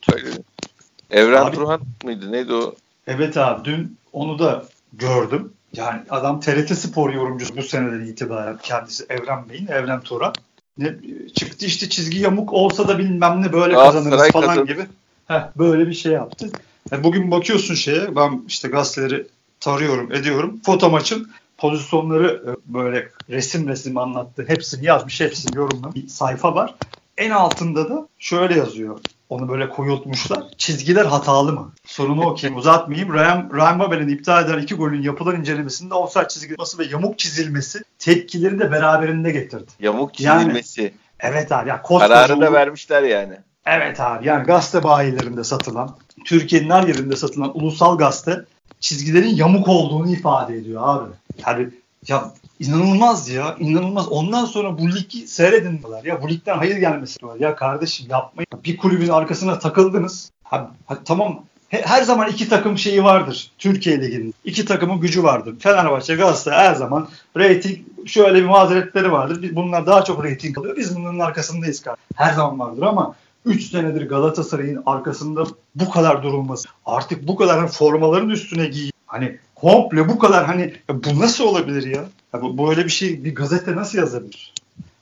Evren 1.10 1.46
Abi- 1.46 1.56
Turhan 1.56 1.80
mıydı 2.04 2.32
neydi 2.32 2.52
o? 2.54 2.74
Evet 3.06 3.36
abi 3.36 3.64
dün 3.64 3.96
onu 4.12 4.38
da 4.38 4.64
gördüm. 4.92 5.52
Yani 5.76 6.02
adam 6.10 6.40
TRT 6.40 6.78
Spor 6.78 7.12
yorumcusu 7.12 7.56
bu 7.56 7.62
seneden 7.62 8.06
itibaren 8.06 8.58
kendisi 8.62 9.06
Evren 9.08 9.48
Bey'in, 9.48 9.66
Evren 9.66 10.00
Turan. 10.00 10.32
Ne, 10.78 10.94
çıktı 11.34 11.66
işte 11.66 11.88
çizgi 11.88 12.18
yamuk 12.18 12.52
olsa 12.52 12.88
da 12.88 12.98
bilmem 12.98 13.42
ne 13.42 13.52
böyle 13.52 13.74
kazanırız 13.74 14.30
falan 14.30 14.46
kazanır. 14.46 14.66
gibi. 14.66 14.86
Heh, 15.28 15.42
böyle 15.58 15.86
bir 15.86 15.94
şey 15.94 16.12
yaptı. 16.12 16.50
Yani 16.90 17.04
bugün 17.04 17.30
bakıyorsun 17.30 17.74
şeye 17.74 18.16
ben 18.16 18.44
işte 18.48 18.68
gazeteleri 18.68 19.26
tarıyorum 19.60 20.12
ediyorum. 20.12 20.60
Foto 20.64 20.90
maçın 20.90 21.30
pozisyonları 21.58 22.42
e, 22.46 22.74
böyle 22.74 23.08
resim 23.30 23.68
resim 23.68 23.98
anlattı. 23.98 24.44
Hepsini 24.48 24.86
yazmış, 24.86 25.20
hepsini 25.20 25.56
yorumlamış. 25.56 25.96
Bir 25.96 26.08
sayfa 26.08 26.54
var. 26.54 26.74
En 27.16 27.30
altında 27.30 27.88
da 27.88 28.08
şöyle 28.18 28.58
yazıyor. 28.58 28.98
Onu 29.28 29.48
böyle 29.48 29.68
koyultmuşlar. 29.68 30.44
Çizgiler 30.58 31.04
hatalı 31.04 31.52
mı? 31.52 31.72
Sorunu 31.86 32.26
okuyayım 32.26 32.58
uzatmayayım. 32.58 33.14
Ryan, 33.14 33.50
Ryan 33.54 33.78
Babel'in 33.78 34.08
iptal 34.08 34.44
eden 34.44 34.58
iki 34.58 34.74
golün 34.74 35.02
yapılan 35.02 35.36
incelemesinde 35.36 35.94
offside 35.94 36.28
çizgisi 36.28 36.78
ve 36.78 36.84
yamuk 36.84 37.18
çizilmesi 37.18 37.82
tepkileri 37.98 38.58
de 38.58 38.72
beraberinde 38.72 39.30
getirdi. 39.30 39.70
Yamuk 39.80 40.20
Yani- 40.20 40.40
çizilmesi. 40.40 40.94
Evet 41.20 41.52
abi 41.52 41.68
ya 41.68 41.82
Kararı 41.82 42.40
da 42.40 42.52
vermişler 42.52 43.02
yani. 43.02 43.36
Evet 43.66 44.00
abi 44.00 44.26
yani 44.26 44.44
gazete 44.46 44.82
bayilerinde 44.82 45.44
satılan, 45.44 45.96
Türkiye'nin 46.24 46.70
her 46.70 46.82
yerinde 46.82 47.16
satılan 47.16 47.58
ulusal 47.58 47.98
gazete 47.98 48.44
çizgilerin 48.80 49.34
yamuk 49.34 49.68
olduğunu 49.68 50.12
ifade 50.12 50.56
ediyor 50.56 50.82
abi. 50.84 51.10
Yani 51.46 51.68
ya 52.08 52.30
inanılmaz 52.60 53.28
ya 53.28 53.56
inanılmaz. 53.58 54.08
Ondan 54.08 54.44
sonra 54.44 54.78
bu 54.78 54.88
ligi 54.92 55.28
seyredin 55.28 55.78
diyorlar. 55.78 56.04
Ya 56.04 56.22
bu 56.22 56.28
ligden 56.28 56.58
hayır 56.58 56.76
gelmesi 56.76 57.20
diyorlar. 57.20 57.40
Ya 57.40 57.56
kardeşim 57.56 58.06
yapmayın. 58.10 58.46
Bir 58.64 58.76
kulübün 58.76 59.08
arkasına 59.08 59.58
takıldınız. 59.58 60.30
Ha, 60.44 60.70
ha, 60.86 60.98
tamam 61.04 61.44
he- 61.68 61.82
her 61.86 62.02
zaman 62.02 62.28
iki 62.30 62.48
takım 62.48 62.78
şeyi 62.78 63.04
vardır 63.04 63.50
Türkiye 63.58 64.00
Ligi'nin. 64.00 64.34
İki 64.44 64.64
takımın 64.64 65.00
gücü 65.00 65.22
vardır. 65.22 65.54
Fenerbahçe, 65.58 66.14
Galatasaray 66.14 66.58
her 66.68 66.74
zaman 66.74 67.08
reyting 67.36 67.78
şöyle 68.06 68.38
bir 68.38 68.44
mazeretleri 68.48 69.12
vardır. 69.12 69.42
Biz 69.42 69.56
bunlar 69.56 69.86
daha 69.86 70.04
çok 70.04 70.24
reyting 70.24 70.58
alıyor. 70.58 70.76
Biz 70.76 70.96
bunların 70.96 71.18
arkasındayız. 71.18 71.84
Her 72.16 72.32
zaman 72.32 72.58
vardır 72.58 72.82
ama 72.82 73.14
3 73.44 73.70
senedir 73.70 74.08
Galatasaray'ın 74.08 74.82
arkasında 74.86 75.44
bu 75.74 75.90
kadar 75.90 76.22
durulması. 76.22 76.68
Artık 76.86 77.28
bu 77.28 77.36
kadar 77.36 77.58
hani 77.58 77.68
formaların 77.68 78.28
üstüne 78.30 78.66
giy. 78.66 78.90
Hani 79.06 79.38
komple 79.54 80.08
bu 80.08 80.18
kadar 80.18 80.46
hani 80.46 80.74
bu 80.88 81.20
nasıl 81.20 81.44
olabilir 81.44 81.86
ya? 81.86 82.04
Ya 82.34 82.42
bu, 82.42 82.68
böyle 82.68 82.84
bir 82.84 82.90
şey 82.90 83.24
bir 83.24 83.34
gazete 83.34 83.76
nasıl 83.76 83.98
yazabilir? 83.98 84.52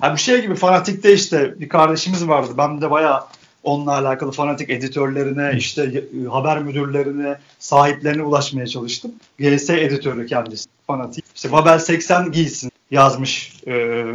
Ha 0.01 0.15
bir 0.15 0.21
şey 0.21 0.43
gibi 0.43 0.55
fanatikte 0.55 1.15
işte 1.15 1.61
bir 1.61 1.69
kardeşimiz 1.69 2.29
vardı. 2.29 2.53
Ben 2.59 2.81
de 2.81 2.91
bayağı 2.91 3.21
onunla 3.63 3.93
alakalı 3.93 4.33
fanatik 4.33 4.71
editörlerine, 4.71 5.53
işte 5.57 5.83
e, 5.83 6.29
haber 6.29 6.63
müdürlerine, 6.63 7.39
sahiplerine 7.59 8.23
ulaşmaya 8.23 8.67
çalıştım. 8.67 9.13
GS 9.39 9.71
editörü 9.71 10.27
kendisi 10.27 10.69
fanatik. 10.87 11.25
İşte 11.35 11.53
Babel 11.53 11.79
80 11.79 12.33
giysin 12.33 12.73
yazmış 12.91 13.53
e, 13.67 13.73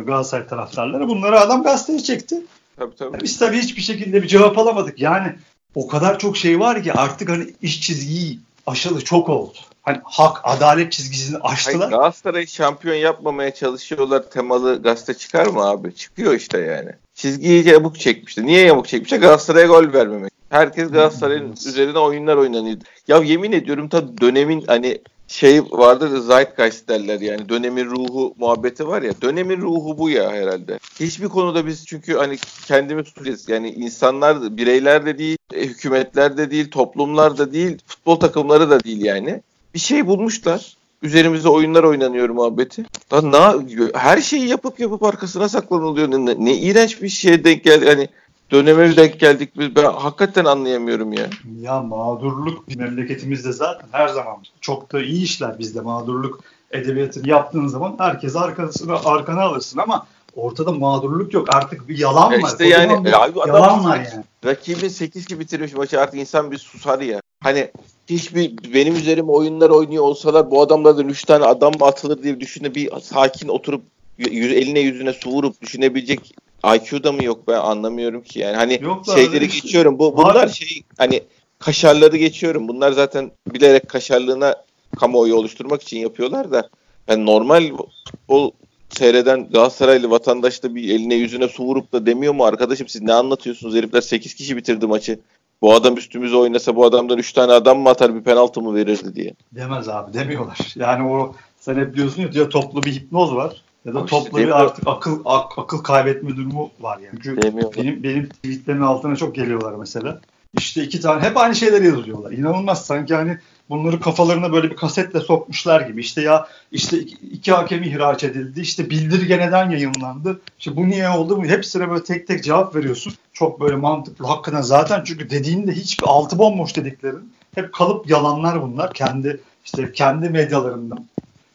Galatasaray 0.08 0.48
taraftarları. 0.48 1.08
Bunları 1.08 1.40
adam 1.40 1.64
gazeteye 1.64 2.00
çekti. 2.00 2.42
Tabii 2.78 2.96
tabii. 2.96 3.22
Biz 3.24 3.40
tabii 3.40 3.58
hiçbir 3.58 3.82
şekilde 3.82 4.24
bir 4.24 4.28
cevap 4.28 4.58
alamadık. 4.58 5.00
Yani 5.02 5.36
o 5.76 5.88
kadar 5.88 6.20
çok 6.20 6.38
şey 6.38 6.60
var 6.60 6.84
ki 6.84 6.94
artık 6.94 7.30
hani 7.30 7.54
iş 7.62 7.82
çizgiyi 7.82 8.40
aşalı 8.68 9.04
çok 9.04 9.30
oldu. 9.30 9.58
Hani 9.82 10.00
hak, 10.04 10.42
adalet 10.44 10.92
çizgisini 10.92 11.38
Hayır, 11.42 11.58
aştılar. 11.58 11.90
Galatasaray'ı 11.90 12.48
şampiyon 12.48 12.96
yapmamaya 12.96 13.54
çalışıyorlar 13.54 14.30
temalı 14.30 14.82
gazete 14.82 15.14
çıkar 15.14 15.46
mı 15.46 15.70
abi? 15.70 15.96
Çıkıyor 15.96 16.34
işte 16.34 16.60
yani. 16.60 16.92
Çizgiyi 17.16 17.68
yamuk 17.68 18.00
çekmişti. 18.00 18.46
Niye 18.46 18.66
yamuk 18.66 18.88
çekmişti? 18.88 19.18
Galatasaray'a 19.18 19.68
gol 19.68 19.94
vermemek. 19.94 20.32
Herkes 20.50 20.92
Galatasaray'ın 20.92 21.52
üzerine 21.52 22.00
oyunlar 22.00 22.36
oynanıyor. 22.36 22.78
Ya 23.08 23.18
yemin 23.18 23.52
ediyorum 23.52 23.90
ta 23.90 24.18
dönemin 24.22 24.64
hani 24.68 25.02
şey 25.28 25.62
vardır 25.72 26.20
Zeitgeist 26.20 26.90
derler 26.90 27.20
yani 27.20 27.50
dönemin 27.50 27.86
ruhu 27.86 28.36
muhabbeti 28.38 28.88
var 28.88 29.02
ya 29.02 29.14
dönemin 29.22 29.62
ruhu 29.62 29.98
bu 29.98 30.10
ya 30.10 30.32
herhalde. 30.32 30.80
Hiçbir 31.00 31.28
konuda 31.28 31.68
biz 31.68 31.86
çünkü 31.86 32.14
hani 32.14 32.38
kendimiz 32.66 33.06
tutuyoruz 33.06 33.50
yani 33.50 33.70
insanlar 33.70 34.58
bireyler 34.58 35.06
de 35.06 35.18
değil, 35.18 35.38
e, 35.54 35.62
hükümetler 35.62 36.38
de 36.38 36.52
değil, 36.52 36.72
toplumlar 36.72 37.38
da 37.38 37.54
değil, 37.54 37.78
futbol 37.88 38.16
takımları 38.16 38.70
da 38.70 38.84
değil 38.84 39.02
yani. 39.02 39.42
Bir 39.74 39.80
şey 39.80 40.08
bulmuşlar. 40.08 40.78
Üzerimize 41.02 41.50
oyunlar 41.50 41.84
oynanıyor 41.84 42.30
muhabbeti. 42.30 42.86
Lan 43.14 43.32
na, 43.32 43.56
her 43.94 44.22
şeyi 44.22 44.48
yapıp 44.48 44.80
yapıp 44.80 45.04
arkasına 45.04 45.50
saklanılıyor. 45.50 46.12
Ne, 46.12 46.46
ne 46.46 46.58
iğrenç 46.58 47.02
bir 47.02 47.10
şeye 47.10 47.44
denk 47.44 47.64
geldi. 47.64 47.86
Hani 47.86 48.08
döneme 48.52 48.98
denk 48.98 49.20
geldik 49.20 49.50
biz. 49.58 49.76
Ben 49.76 49.84
hakikaten 49.84 50.46
anlayamıyorum 50.46 51.14
ya. 51.14 51.28
Ya 51.62 51.80
mağdurluk 51.82 52.76
memleketimizde 52.76 53.52
zaten 53.52 53.88
her 53.92 54.08
zaman 54.08 54.38
çok 54.62 54.92
da 54.92 55.02
iyi 55.02 55.24
işler 55.24 55.60
bizde 55.60 55.82
mağdurluk 55.82 56.40
edebiyatını 56.72 57.30
yaptığın 57.30 57.68
zaman 57.68 57.96
herkes 58.00 58.36
arkasına 58.36 58.96
arkana 59.06 59.42
alırsın 59.42 59.80
ama 59.80 60.08
ortada 60.36 60.72
mağdurluk 60.72 61.34
yok. 61.34 61.56
Artık 61.56 61.90
bir 61.90 61.98
yalan 61.98 62.32
Ya 62.32 62.42
var. 62.42 62.48
işte 62.50 62.64
Kocaman 62.64 62.94
yani- 62.96 63.06
bir 63.06 63.10
ya 63.12 63.22
abi 63.22 63.40
yalan 63.40 63.84
var 63.86 63.96
yani. 63.98 64.24
Rakibin 64.46 64.88
8-2 64.90 65.40
bitirmiş 65.40 65.74
maçı 65.74 66.02
artık 66.02 66.20
insan 66.20 66.52
bir 66.52 66.58
susar 66.58 67.00
ya. 67.00 67.22
Hani 67.44 67.72
hiçbir 68.10 68.74
benim 68.74 68.96
üzerime 68.96 69.32
oyunlar 69.32 69.70
oynuyor 69.70 70.04
olsalar 70.04 70.52
bu 70.52 70.62
adamlardan 70.62 71.10
3 71.10 71.24
tane 71.24 71.46
adam 71.46 71.74
atılır 71.82 72.24
diye 72.24 72.40
düşüne 72.40 72.76
bir 72.76 72.90
sakin 73.02 73.48
oturup 73.48 73.82
eline 74.20 74.80
yüzüne 74.80 75.14
su 75.14 75.30
vurup 75.30 75.62
düşünebilecek 75.62 76.36
IQ'da 76.76 77.12
mı 77.12 77.24
yok 77.24 77.48
ben 77.48 77.58
anlamıyorum 77.58 78.22
ki. 78.22 78.40
Yani 78.40 78.56
hani 78.56 78.80
Yok 78.82 79.08
da 79.08 79.16
şeyleri 79.16 79.48
geçiyorum. 79.48 80.00
Bu 80.00 80.18
var. 80.18 80.36
bunlar 80.36 80.48
şey 80.48 80.82
hani 80.98 81.24
kaşarları 81.60 82.18
geçiyorum. 82.18 82.68
Bunlar 82.68 82.92
zaten 82.92 83.32
bilerek 83.48 83.90
kaşarlığına 83.90 84.56
kamuoyu 85.00 85.36
oluşturmak 85.36 85.82
için 85.82 86.00
yapıyorlar 86.00 86.52
da. 86.52 86.70
Yani 87.08 87.26
normal 87.26 87.72
futbol 88.12 88.52
seyreden 88.90 89.50
Galatasaraylı 89.50 90.10
vatandaş 90.10 90.64
da 90.64 90.76
bir 90.76 90.90
eline 90.90 91.16
yüzüne 91.16 91.48
su 91.48 91.64
vurup 91.64 91.94
da 91.94 92.06
demiyor 92.06 92.34
mu? 92.34 92.44
Arkadaşım 92.46 92.88
siz 92.88 93.02
ne 93.02 93.14
anlatıyorsunuz? 93.14 93.76
Herifler 93.76 94.02
8 94.02 94.34
kişi 94.34 94.58
bitirdi 94.58 94.88
maçı. 94.88 95.20
Bu 95.62 95.74
adam 95.74 95.98
üstümüze 95.98 96.36
oynasa 96.36 96.76
bu 96.76 96.86
adamdan 96.86 97.18
3 97.18 97.34
tane 97.34 97.54
adam 97.54 97.80
mı 97.80 97.90
atar 97.90 98.16
bir 98.16 98.24
penaltı 98.24 98.62
mı 98.62 98.76
verirdi 98.76 99.16
diye. 99.16 99.34
Demez 99.52 99.90
abi 99.90 100.14
demiyorlar. 100.14 100.58
Yani 100.76 101.12
o 101.14 101.36
sen 101.60 101.76
hep 101.76 101.96
diyorsun 101.96 102.22
ya, 102.22 102.30
ya 102.34 102.50
toplu 102.50 102.84
bir 102.84 102.94
hipnoz 102.94 103.36
var 103.36 103.64
ya 103.88 103.94
da 103.94 104.00
Abi 104.00 104.10
işte 104.16 104.32
bir 104.32 104.38
demiyor. 104.38 104.60
artık 104.60 104.88
akıl 104.88 105.22
ak- 105.26 105.58
akıl 105.60 105.78
kaybetme 105.78 106.38
durumu 106.38 106.70
var 106.80 107.00
yani. 107.00 107.20
Çünkü 107.24 107.42
benim 107.78 108.04
benim 108.04 108.30
tweetlerimin 108.30 108.84
altına 108.86 109.16
çok 109.16 109.36
geliyorlar 109.36 109.74
mesela. 109.80 110.22
İşte 110.58 110.84
iki 110.84 111.02
tane 111.02 111.22
hep 111.24 111.38
aynı 111.38 111.56
şeyleri 111.56 111.86
yazıyorlar. 111.88 112.32
İnanılmaz 112.32 112.86
sanki 112.86 113.16
hani 113.16 113.38
bunları 113.70 114.00
kafalarına 114.00 114.54
böyle 114.54 114.72
bir 114.72 114.76
kasetle 114.76 115.20
sokmuşlar 115.20 115.82
gibi. 115.82 116.02
İşte 116.02 116.22
ya 116.22 116.48
işte 116.72 117.00
iki, 117.00 117.28
iki 117.28 117.52
hakem 117.52 117.84
ihraç 117.84 118.24
edildi. 118.24 118.62
İşte 118.62 118.90
bildirge 118.90 119.38
neden 119.38 119.70
yayınlandı? 119.70 120.42
İşte 120.60 120.76
bu 120.76 120.88
niye 120.88 121.10
oldu? 121.10 121.44
Hepsine 121.44 121.90
böyle 121.90 122.04
tek 122.04 122.28
tek 122.28 122.44
cevap 122.44 122.76
veriyorsun. 122.76 123.14
Çok 123.34 123.62
böyle 123.62 123.76
mantıklı. 123.76 124.28
Hakikaten 124.28 124.62
zaten 124.62 125.04
çünkü 125.06 125.30
dediğinde 125.30 125.72
hiçbir 125.72 126.08
altı 126.08 126.40
bomboş 126.40 126.76
dediklerin 126.76 127.34
hep 127.56 127.74
kalıp 127.74 128.10
yalanlar 128.10 128.62
bunlar. 128.62 128.94
Kendi 128.94 129.40
işte 129.66 129.92
kendi 129.92 130.30
medyalarından 130.30 131.06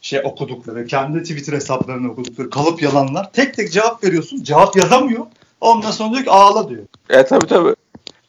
şey 0.02 0.20
okudukları, 0.24 0.86
kendi 0.86 1.22
Twitter 1.22 1.52
hesaplarını 1.52 2.10
okudukları 2.10 2.50
kalıp 2.50 2.82
yalanlar. 2.82 3.32
Tek 3.32 3.54
tek 3.54 3.72
cevap 3.72 4.04
veriyorsun. 4.04 4.42
Cevap 4.42 4.76
yazamıyor. 4.76 5.26
Ondan 5.60 5.90
sonra 5.90 6.12
diyor 6.12 6.24
ki 6.24 6.30
ağla 6.30 6.68
diyor. 6.68 6.82
E 7.10 7.24
tabii 7.24 7.46
tabii. 7.46 7.74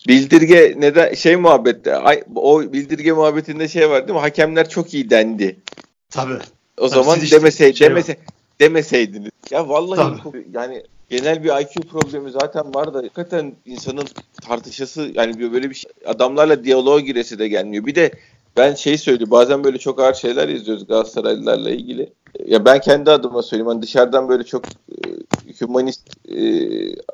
Bildirge 0.07 0.75
neden 0.77 1.13
şey 1.13 1.35
muhabbette 1.35 1.95
ay, 1.95 2.23
o 2.35 2.61
bildirge 2.61 3.11
muhabbetinde 3.11 3.67
şey 3.67 3.89
var 3.89 4.07
değil 4.07 4.15
mi? 4.15 4.21
Hakemler 4.21 4.69
çok 4.69 4.93
iyi 4.93 5.09
dendi. 5.09 5.59
Tabii. 6.09 6.33
O 6.77 6.89
Tabii 6.89 7.03
zaman 7.03 7.19
işte 7.19 7.35
demesey, 7.37 7.73
şey 7.73 7.89
demese, 7.89 8.17
demeseydiniz. 8.59 9.31
Ya 9.51 9.69
vallahi 9.69 10.21
Tabii. 10.23 10.47
yani 10.53 10.83
genel 11.09 11.43
bir 11.43 11.49
IQ 11.61 11.81
problemi 11.81 12.31
zaten 12.31 12.73
var 12.73 12.93
da 12.93 12.97
hakikaten 12.97 13.53
insanın 13.65 14.05
tartışası 14.47 15.11
yani 15.13 15.51
böyle 15.53 15.69
bir 15.69 15.75
şey, 15.75 15.91
adamlarla 16.05 16.63
diyaloğa 16.63 16.99
giresi 16.99 17.39
de 17.39 17.47
gelmiyor. 17.47 17.85
Bir 17.85 17.95
de 17.95 18.11
ben 18.57 18.75
şey 18.75 18.97
söyleyeyim 18.97 19.31
bazen 19.31 19.63
böyle 19.63 19.77
çok 19.77 19.99
ağır 19.99 20.13
şeyler 20.13 20.49
yazıyoruz 20.49 20.87
Galatasaraylılarla 20.87 21.69
ilgili. 21.69 22.13
Ya 22.45 22.65
ben 22.65 22.81
kendi 22.81 23.11
adıma 23.11 23.41
söyleyeyim 23.41 23.67
hani 23.67 23.81
dışarıdan 23.81 24.29
böyle 24.29 24.43
çok 24.43 24.65
e, 24.67 25.09
humanist 25.59 26.27
e, 26.29 26.39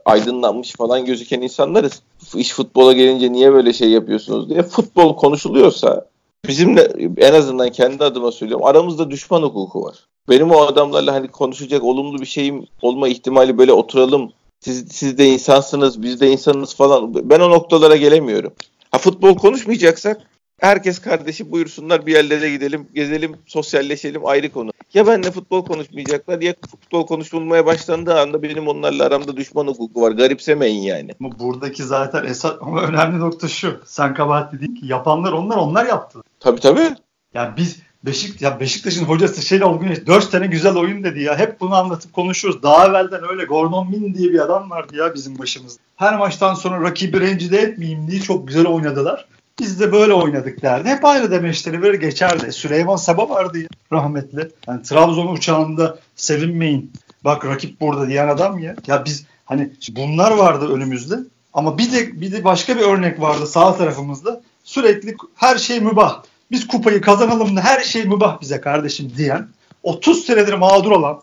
aydınlanmış 0.06 0.72
falan 0.72 1.06
gözüken 1.06 1.42
insanlarız. 1.42 2.02
İş 2.36 2.54
futbola 2.54 2.94
gelince 2.94 3.32
niye 3.32 3.54
böyle 3.54 3.74
şey 3.74 3.90
yapıyorsunuz 3.90 4.50
diye. 4.50 4.64
Futbol 4.64 5.16
konuşuluyorsa 5.16 6.06
bizimle 6.48 6.82
en 7.18 7.34
azından 7.34 7.70
kendi 7.70 8.04
adıma 8.04 8.32
söylüyorum 8.32 8.66
aramızda 8.66 9.12
düşman 9.12 9.42
hukuku 9.42 9.84
var. 9.84 9.96
Benim 10.30 10.52
o 10.52 10.62
adamlarla 10.62 11.14
hani 11.14 11.28
konuşacak 11.28 11.84
olumlu 11.84 12.22
bir 12.22 12.26
şeyim 12.26 12.68
olma 12.82 13.08
ihtimali 13.08 13.58
böyle 13.58 13.74
oturalım. 13.74 14.32
Siz, 14.60 14.88
siz 14.92 15.18
de 15.18 15.26
insansınız, 15.26 16.02
biz 16.02 16.22
de 16.22 16.32
insanız 16.32 16.76
falan. 16.76 17.30
Ben 17.30 17.40
o 17.40 17.50
noktalara 17.50 17.96
gelemiyorum. 17.96 18.54
Ha 18.92 18.98
futbol 18.98 19.36
konuşmayacaksak 19.36 20.22
herkes 20.60 21.00
kardeşi 21.00 21.52
buyursunlar 21.52 22.06
bir 22.06 22.14
yerlere 22.14 22.50
gidelim, 22.50 22.88
gezelim, 22.96 23.36
sosyalleşelim 23.46 24.26
ayrı 24.26 24.52
konu. 24.52 24.72
Ya 24.94 25.08
benimle 25.08 25.32
futbol 25.32 25.66
konuşmayacaklar 25.66 26.42
ya 26.42 26.54
futbol 26.72 27.06
konuşulmaya 27.08 27.66
başlandığı 27.66 28.20
anda 28.20 28.44
benim 28.44 28.68
onlarla 28.68 29.06
aramda 29.06 29.38
düşman 29.38 29.68
hukuku 29.68 30.02
var. 30.02 30.12
Garipsemeyin 30.12 30.82
yani. 30.82 31.12
Ama 31.20 31.40
buradaki 31.40 31.84
zaten 31.84 32.26
esas 32.26 32.56
ama 32.62 32.82
önemli 32.82 33.20
nokta 33.20 33.48
şu. 33.48 33.82
Sen 33.86 34.14
kabahatli 34.14 34.60
değil 34.60 34.76
ki. 34.76 34.88
Yapanlar 34.88 35.32
onlar 35.32 35.58
onlar 35.58 35.86
yaptı. 35.86 36.22
Tabii 36.40 36.60
tabii. 36.60 36.96
Yani 37.34 37.58
biz 37.58 37.80
Beşik, 38.06 38.42
ya 38.42 38.60
Beşiktaş'ın 38.60 39.06
hocası 39.06 39.42
şeyle 39.42 39.66
Olgun 39.66 39.88
Güneş 39.88 40.08
4 40.08 40.24
sene 40.24 40.48
güzel 40.48 40.76
oyun 40.76 41.04
dedi 41.04 41.22
ya. 41.22 41.38
Hep 41.38 41.62
bunu 41.62 41.76
anlatıp 41.76 42.14
konuşuyoruz. 42.14 42.64
Daha 42.64 42.88
evvelden 42.88 43.30
öyle 43.30 43.46
Gordon 43.46 43.90
Min 43.90 44.14
diye 44.14 44.34
bir 44.34 44.40
adam 44.40 44.70
vardı 44.70 44.96
ya 44.96 45.16
bizim 45.16 45.40
başımızda. 45.40 45.82
Her 45.96 46.18
maçtan 46.18 46.54
sonra 46.54 46.84
rakibi 46.84 47.20
rencide 47.20 47.58
etmeyeyim 47.58 48.08
diye 48.12 48.22
çok 48.22 48.48
güzel 48.48 48.66
oynadılar. 48.66 49.28
Biz 49.60 49.80
de 49.80 49.92
böyle 49.92 50.14
oynadık 50.14 50.62
derdi. 50.62 50.90
Hep 50.90 51.06
aynı 51.06 51.32
demeçleri 51.32 51.82
böyle 51.82 51.98
geçerdi. 51.98 52.52
Süleyman 52.52 52.96
Seba 52.96 53.30
vardı 53.30 53.60
ya 53.60 53.68
rahmetli. 53.92 54.52
Yani 54.68 54.84
Trabzon 54.84 55.28
uçağında 55.28 56.00
sevinmeyin. 56.16 56.94
Bak 57.24 57.46
rakip 57.46 57.82
burada 57.82 58.08
diyen 58.08 58.28
adam 58.28 58.60
ya. 58.60 58.76
Ya 58.88 59.06
biz 59.06 59.26
hani 59.46 59.72
bunlar 59.92 60.32
vardı 60.32 60.74
önümüzde. 60.74 61.16
Ama 61.54 61.78
bir 61.78 61.92
de 61.92 62.22
bir 62.22 62.32
de 62.32 62.44
başka 62.44 62.78
bir 62.78 62.82
örnek 62.82 63.22
vardı 63.22 63.48
sağ 63.48 63.78
tarafımızda. 63.78 64.42
Sürekli 64.64 65.16
her 65.36 65.58
şey 65.58 65.80
mübah. 65.80 66.24
Biz 66.52 66.68
kupayı 66.68 67.02
kazanalım 67.02 67.56
da 67.56 67.62
her 67.62 67.82
şey 67.82 68.06
mübah 68.06 68.42
bize 68.42 68.62
kardeşim 68.62 69.12
diyen 69.18 69.48
30 69.84 70.26
senedir 70.26 70.54
mağdur 70.54 70.92
olan 70.92 71.22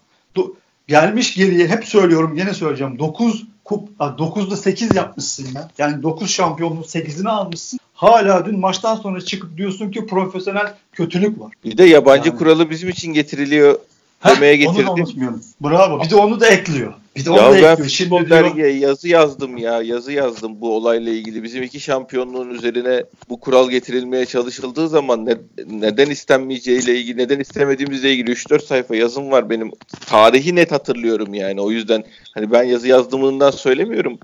gelmiş 0.88 1.34
geriye 1.34 1.68
hep 1.68 1.84
söylüyorum 1.84 2.34
gene 2.36 2.54
söyleyeceğim 2.54 2.98
9 2.98 3.44
kup 3.64 3.88
9'da 4.00 4.56
8 4.56 4.94
yapmışsın 4.94 5.48
ya. 5.54 5.70
Yani 5.78 6.02
9 6.02 6.30
şampiyonluğun 6.30 6.82
8'ini 6.82 7.28
almışsın. 7.28 7.80
Hala 7.96 8.46
dün 8.46 8.58
maçtan 8.58 8.96
sonra 8.96 9.20
çıkıp 9.20 9.56
diyorsun 9.56 9.90
ki 9.90 10.06
profesyonel 10.06 10.74
kötülük 10.92 11.40
var. 11.40 11.52
Bir 11.64 11.78
de 11.78 11.84
yabancı 11.84 12.28
Yani. 12.28 12.38
kuralı 12.38 12.70
bizim 12.70 12.88
için 12.88 13.12
getiriliyor 13.12 13.78
demeye 14.24 14.68
Onu 14.68 14.86
da 14.86 14.92
unutmuyorum. 14.92 15.40
Bravo. 15.60 16.02
Bir 16.02 16.10
de 16.10 16.16
onu 16.16 16.40
da 16.40 16.46
ekliyor. 16.46 16.94
Bir 17.16 17.24
de 17.24 17.30
Ya 17.30 17.76
ben. 17.78 17.84
Şimdi 17.84 18.10
diyor, 18.10 18.30
dergiye 18.30 18.68
yazı 18.68 19.08
yazdım 19.08 19.56
ya. 19.56 19.82
Yazı 19.82 20.12
yazdım 20.12 20.60
bu 20.60 20.76
olayla 20.76 21.12
ilgili. 21.12 21.42
Bizim 21.42 21.62
iki 21.62 21.80
şampiyonluğun 21.80 22.50
üzerine 22.50 23.04
bu 23.28 23.40
kural 23.40 23.70
getirilmeye 23.70 24.26
çalışıldığı 24.26 24.88
zaman 24.88 25.26
ne- 25.26 25.38
neden 25.66 26.10
istenmeyeceğiyle 26.10 26.96
ilgili, 26.96 27.18
neden 27.18 27.40
istemediğimizle 27.40 28.12
ilgili 28.12 28.30
3-4 28.30 28.64
sayfa 28.64 28.96
yazım 28.96 29.30
var 29.30 29.50
benim. 29.50 29.70
Tarihi 30.06 30.54
net 30.54 30.72
hatırlıyorum 30.72 31.34
yani. 31.34 31.60
O 31.60 31.70
yüzden 31.70 32.04
hani 32.34 32.52
ben 32.52 32.62
yazı 32.62 32.88
yazdığımından 32.88 33.50
söylemiyorum. 33.50 34.18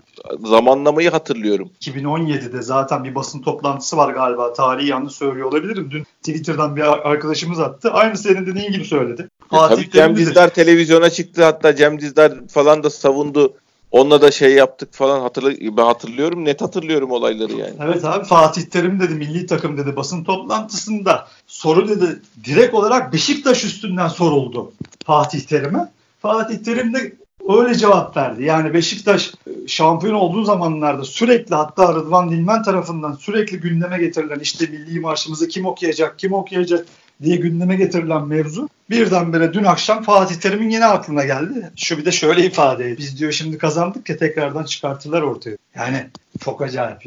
Zamanlamayı 0.44 1.11
hatırlıyorum. 1.11 1.70
2017'de 1.81 2.62
zaten 2.62 3.05
bir 3.05 3.14
basın 3.14 3.42
toplantısı 3.42 3.96
var 3.96 4.14
galiba. 4.14 4.52
Tarihi 4.52 4.88
yanlış 4.88 5.14
söylüyor 5.14 5.46
olabilirim. 5.48 5.88
Dün 5.90 6.05
Twitter'dan 6.22 6.76
bir 6.76 7.09
arkadaşımız 7.11 7.61
attı. 7.61 7.90
Aynı 7.92 8.16
senin 8.16 8.46
dediğin 8.46 8.72
gibi 8.72 8.85
söyledi. 8.85 9.28
E, 9.53 9.69
Tabii 9.69 9.91
Cem. 9.91 10.17
Dizdar 10.17 10.49
televizyona 10.49 11.11
çıktı. 11.11 11.45
Hatta 11.45 11.77
Cem 11.77 12.01
Dizdar 12.01 12.33
falan 12.49 12.83
da 12.83 12.91
savundu. 12.91 13.55
Onunla 13.91 14.21
da 14.23 14.31
şey 14.31 14.55
yaptık 14.55 14.95
falan 14.95 15.21
hatırlı 15.21 15.77
ben 15.77 15.85
hatırlıyorum. 15.85 16.45
Net 16.45 16.61
hatırlıyorum 16.61 17.11
olayları 17.11 17.53
yani. 17.53 17.75
Evet 17.85 18.05
abi 18.05 18.25
Fatih 18.25 18.62
Terim 18.62 19.01
dedi 19.01 19.15
milli 19.15 19.47
takım 19.47 19.79
dedi 19.79 19.97
basın 19.97 20.25
toplantısında 20.25 21.29
soru 21.47 21.88
dedi 21.88 22.23
direkt 22.45 22.75
olarak 22.75 23.12
Beşiktaş 23.12 23.65
üstünden 23.65 24.09
soruldu 24.09 24.73
Fatih 25.05 25.41
Terim'e. 25.41 25.88
Fatih 26.23 26.57
Terim 26.59 26.95
de 26.95 27.17
öyle 27.49 27.75
cevap 27.75 28.17
verdi. 28.17 28.45
Yani 28.45 28.75
Beşiktaş 28.75 29.35
e, 29.47 29.69
şampiyon 29.69 30.15
olduğu 30.15 30.45
zamanlarda 30.45 31.05
sürekli 31.05 31.55
hatta 31.55 31.95
Rıdvan 31.95 32.31
Dilmen 32.31 32.62
tarafından 32.62 33.12
sürekli 33.12 33.61
gündeme 33.61 33.99
getirilen 33.99 34.38
işte 34.38 34.67
milli 34.67 35.01
marşımızı 35.01 35.49
kim 35.49 35.67
okuyacak 35.67 36.19
kim 36.19 36.33
okuyacak 36.33 36.87
diye 37.22 37.37
gündeme 37.37 37.77
getirilen 37.77 38.27
mevzu 38.27 38.68
birdenbire 38.90 39.53
dün 39.53 39.64
akşam 39.64 40.03
Fatih 40.03 40.37
Terim'in 40.37 40.70
yine 40.70 40.87
aklına 40.87 41.25
geldi. 41.25 41.70
Şu 41.77 41.98
bir 41.98 42.05
de 42.05 42.12
şöyle 42.12 42.44
ifade. 42.44 42.98
Biz 42.98 43.18
diyor 43.18 43.33
şimdi 43.33 43.59
kazandık 43.59 44.09
ya 44.09 44.16
tekrardan 44.16 44.64
çıkarttılar 44.64 45.22
ortaya. 45.22 45.57
Yani 45.75 46.07
çok 46.44 46.62
acayip. 46.62 46.98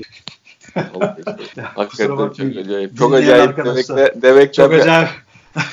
Hakikaten 1.75 2.07
çok 2.07 2.39
acayip. 2.39 2.97
Çok 2.97 3.13
acayip 3.13 3.49
arkadaşlar. 3.49 3.97
demekle, 3.97 4.21
demekten 4.21 4.63
Çok 4.63 4.73
acayip. 4.73 5.09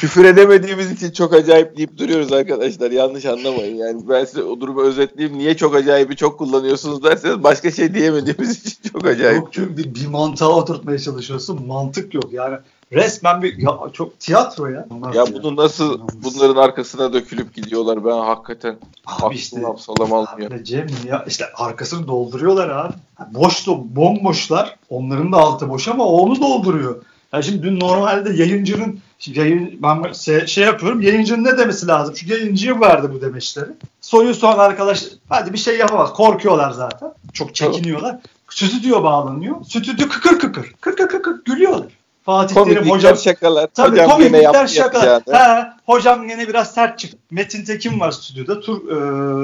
Küfür 0.00 0.24
edemediğimiz 0.24 0.92
için 0.92 1.10
çok 1.10 1.34
acayip 1.34 1.76
deyip 1.76 1.98
duruyoruz 1.98 2.32
arkadaşlar. 2.32 2.90
Yanlış 2.90 3.26
anlamayın. 3.26 3.76
Yani 3.76 4.08
ben 4.08 4.24
size 4.24 4.42
o 4.42 4.60
durumu 4.60 4.82
özetleyeyim. 4.82 5.38
Niye 5.38 5.56
çok 5.56 5.74
acayibi 5.74 6.16
çok 6.16 6.38
kullanıyorsunuz 6.38 7.04
derseniz 7.04 7.42
başka 7.42 7.70
şey 7.70 7.94
diyemediğimiz 7.94 8.66
için 8.66 8.90
çok 8.92 9.06
acayip. 9.06 9.36
Yok 9.36 9.48
çünkü 9.52 9.76
bir, 9.76 9.94
bir 9.94 10.06
mantığa 10.06 10.48
oturtmaya 10.48 10.98
çalışıyorsun. 10.98 11.66
Mantık 11.66 12.14
yok. 12.14 12.32
Yani 12.32 12.56
resmen 12.92 13.42
bir 13.42 13.58
ya 13.58 13.78
çok 13.92 14.20
tiyatro 14.20 14.66
ya. 14.66 14.86
Onlar 14.90 15.14
Ya 15.14 15.24
bunu 15.42 15.56
nasıl 15.56 16.00
bunların 16.24 16.62
arkasına 16.62 17.12
dökülüp 17.12 17.54
gidiyorlar 17.54 18.04
ben 18.04 18.18
hakikaten 18.18 18.76
Abi 19.06 19.34
işte 19.34 19.60
hafsalam 19.60 20.12
almıyor. 20.12 20.64
Cem 20.64 20.86
ya 21.08 21.24
işte 21.28 21.44
arkasını 21.54 22.08
dolduruyorlar 22.08 22.68
abi. 22.68 22.92
Boş 23.34 23.66
da 23.66 23.96
bomboşlar. 23.96 24.76
Onların 24.90 25.32
da 25.32 25.36
altı 25.36 25.68
boş 25.68 25.88
ama 25.88 26.04
onu 26.04 26.40
dolduruyor. 26.40 27.02
Ya 27.32 27.42
şimdi 27.42 27.62
dün 27.62 27.80
normalde 27.80 28.32
yayıncının 28.32 29.00
yayın, 29.26 29.78
ben 29.82 29.88
se- 29.96 30.46
şey 30.46 30.64
yapıyorum. 30.64 31.00
Yayıncının 31.00 31.44
ne 31.44 31.58
demesi 31.58 31.86
lazım? 31.86 32.16
Şu 32.16 32.28
yayıncıya 32.32 32.80
verdi 32.80 33.08
bu 33.14 33.20
demeçleri. 33.20 33.70
Soyu 34.00 34.34
soğan 34.34 34.58
arkadaş 34.58 35.04
hadi 35.28 35.52
bir 35.52 35.58
şey 35.58 35.78
yapamaz. 35.78 36.12
Korkuyorlar 36.12 36.70
zaten. 36.70 37.12
Çok 37.32 37.54
çekiniyorlar. 37.54 38.16
Stüdyo 38.50 39.02
bağlanıyor. 39.02 39.64
Stüdyo 39.64 40.08
kıkır 40.08 40.38
kıkır. 40.38 40.72
Kıkır 40.80 41.08
kıkır 41.08 41.44
gülüyorlar. 41.44 41.86
Fatih 42.24 42.54
Terim 42.54 42.66
Komiklikler 42.68 42.94
hocam 42.94 43.16
şakalar. 43.16 43.68
Tabii 43.74 43.90
Hocam 43.90 44.10
komiklikler 44.10 44.42
yaptı 44.42 44.74
şaka. 44.74 45.06
yapacağını. 45.06 45.38
Ha, 45.38 45.76
hocam 45.86 46.28
yine 46.28 46.48
biraz 46.48 46.74
sert 46.74 46.98
çıktı. 46.98 47.18
Metin 47.30 47.64
Tekin 47.64 48.00
var 48.00 48.10
stüdyoda. 48.10 48.60
Tur, 48.60 48.76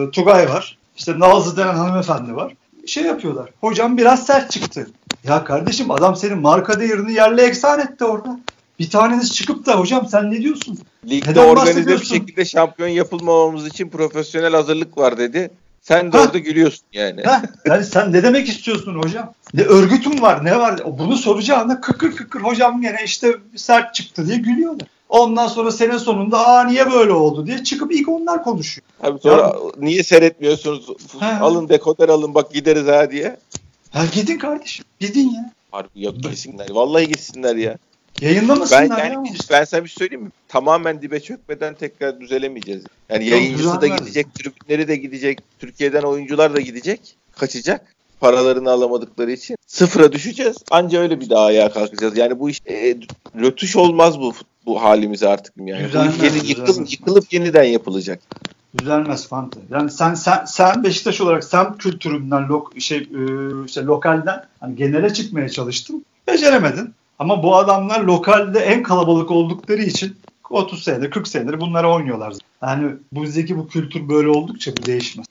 e, 0.07 0.11
Tugay 0.11 0.49
var. 0.49 0.79
İşte 0.97 1.19
Nazlı 1.19 1.57
denen 1.57 1.75
hanımefendi 1.75 2.37
var. 2.37 2.53
Şey 2.87 3.05
yapıyorlar. 3.05 3.51
Hocam 3.61 3.97
biraz 3.97 4.27
sert 4.27 4.51
çıktı. 4.51 4.87
Ya 5.25 5.45
kardeşim 5.45 5.91
adam 5.91 6.17
senin 6.17 6.39
marka 6.39 6.81
değerini 6.81 7.13
yerle 7.13 7.43
eksan 7.43 7.81
etti 7.81 8.05
orada. 8.05 8.39
Bir 8.79 8.91
taneniz 8.91 9.35
çıkıp 9.35 9.67
da 9.67 9.75
hocam 9.79 10.09
sen 10.09 10.31
ne 10.31 10.43
diyorsun? 10.43 10.79
Ligde 11.11 11.31
Neden 11.31 11.45
organize 11.49 11.87
bir 11.87 12.05
şekilde 12.05 12.45
şampiyon 12.45 12.89
yapılmamamız 12.89 13.67
için 13.67 13.89
profesyonel 13.89 14.53
hazırlık 14.53 14.99
var 14.99 15.19
dedi. 15.19 15.51
Sen 15.83 16.13
de 16.13 16.19
Ha. 16.19 16.25
orada 16.25 16.39
gülüyorsun 16.39 16.85
yani. 16.93 17.23
Ha, 17.23 17.43
yani 17.67 17.85
sen 17.85 18.13
ne 18.13 18.23
demek 18.23 18.49
istiyorsun 18.49 18.95
hocam? 18.95 19.33
Ne 19.55 19.63
örgütün 19.63 20.21
var 20.21 20.45
ne 20.45 20.59
var? 20.59 20.81
Bunu 20.99 21.17
soracağına 21.17 21.81
kıkır 21.81 22.17
kıkır 22.17 22.41
hocam 22.41 22.83
gene 22.83 22.99
işte 23.05 23.37
sert 23.57 23.95
çıktı 23.95 24.27
diye 24.27 24.37
gülüyorlar. 24.37 24.89
Ondan 25.09 25.49
sonra 25.49 25.71
sene 25.73 25.99
sonunda 25.99 26.47
aa 26.47 26.65
niye 26.65 26.91
böyle 26.91 27.13
oldu 27.13 27.47
diye 27.47 27.65
çıkıp 27.65 27.93
ilk 27.93 28.09
onlar 28.09 28.45
konuşuyor. 28.45 28.87
Abi 29.03 29.19
sonra 29.19 29.57
niye 29.79 30.05
seyretmiyorsunuz? 30.05 30.89
Ha. 31.19 31.39
Alın 31.43 31.69
dekoder 31.69 32.09
alın 32.09 32.35
bak 32.35 32.53
gideriz 32.53 32.87
ha 32.87 33.11
diye. 33.11 33.37
Ha 33.91 34.05
gidin 34.13 34.39
kardeşim. 34.39 34.85
Gidin 35.01 35.31
ya. 35.31 35.53
Harbi 35.71 35.89
yok 36.03 36.17
gitsinler. 36.17 36.67
Vallahi 36.71 37.09
gitsinler 37.09 37.57
ya. 37.57 37.79
Ben 38.23 38.27
Yayınlamasınlar 38.27 39.05
yani 39.05 39.29
ya. 39.29 39.35
biz- 39.35 39.51
ben 39.51 39.65
sana 39.65 39.85
bir 39.85 39.89
şey 39.89 39.97
söyleyeyim 39.99 40.25
mi? 40.25 40.31
Tamamen 40.49 41.03
dibe 41.03 41.21
çökmeden 41.21 41.75
tekrar 41.75 42.21
düzelemeyeceğiz. 42.21 42.85
Yani 43.09 43.25
Yok, 43.25 43.33
yayıncısı 43.33 43.81
da 43.81 43.87
gidecek, 43.87 44.35
tribünleri 44.35 44.89
de 44.89 44.97
gidecek, 44.97 45.39
Türkiye'den 45.59 46.03
oyuncular 46.03 46.55
da 46.55 46.61
gidecek, 46.61 47.17
kaçacak 47.37 47.95
paralarını 48.21 48.71
alamadıkları 48.71 49.33
için. 49.33 49.57
Sıfıra 49.67 50.13
düşeceğiz. 50.13 50.57
Anca 50.71 51.01
öyle 51.01 51.21
bir 51.21 51.31
daha 51.31 51.45
ayağa 51.45 51.73
kalkacağız. 51.73 52.17
Yani 52.17 52.39
bu 52.39 52.51
iş 52.51 52.61
e, 52.67 52.97
rötuş 53.41 53.77
olmaz 53.77 54.21
bu 54.21 54.35
bu 54.67 54.83
halimize 54.83 55.29
artık 55.29 55.55
yani. 55.57 55.85
Düzelmez, 55.85 56.21
bu 56.21 56.25
yeni, 56.25 56.49
yıkıl, 56.49 56.87
yıkılıp 56.91 57.33
yeniden 57.33 57.65
yapılacak. 57.65 58.21
Düzelmez 58.79 59.29
Fante. 59.29 59.61
Yani 59.71 59.91
sen 59.91 60.15
sen 60.15 60.45
sen 60.45 60.85
Beşiktaş 60.85 61.21
olarak 61.21 61.45
semt 61.45 61.79
kültüründen 61.79 62.49
lok 62.49 62.73
şey 62.79 62.99
e, 62.99 63.21
işte 63.67 63.83
lokalden 63.85 64.45
hani 64.61 64.77
genele 64.77 65.15
çıkmaya 65.15 65.49
çalıştın. 65.49 66.05
Beceremedin. 66.27 66.95
Ama 67.19 67.43
bu 67.43 67.57
adamlar 67.57 68.01
lokalde 68.01 68.59
en 68.59 68.83
kalabalık 68.83 69.31
oldukları 69.31 69.83
için 69.83 70.17
30 70.51 70.83
senedir 70.83 71.11
40 71.11 71.29
senedir 71.29 71.61
bunları 71.61 71.89
oynuyorlar. 71.89 72.35
Yani 72.63 72.93
bizdeki 73.13 73.59
bu 73.59 73.69
kültür 73.69 74.09
böyle 74.09 74.29
oldukça 74.29 74.73
bu 74.77 74.87
değişmez. 74.87 75.27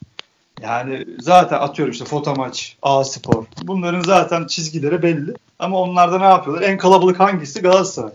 Yani 0.61 1.05
zaten 1.19 1.57
atıyorum 1.59 1.91
işte 1.91 2.05
foto 2.05 2.35
maç, 2.35 2.77
A 2.81 3.03
spor. 3.03 3.45
Bunların 3.61 4.01
zaten 4.01 4.47
çizgileri 4.47 5.01
belli. 5.01 5.33
Ama 5.59 5.81
onlarda 5.81 6.17
ne 6.17 6.25
yapıyorlar? 6.25 6.63
En 6.63 6.77
kalabalık 6.77 7.19
hangisi? 7.19 7.61
Galatasaray. 7.61 8.11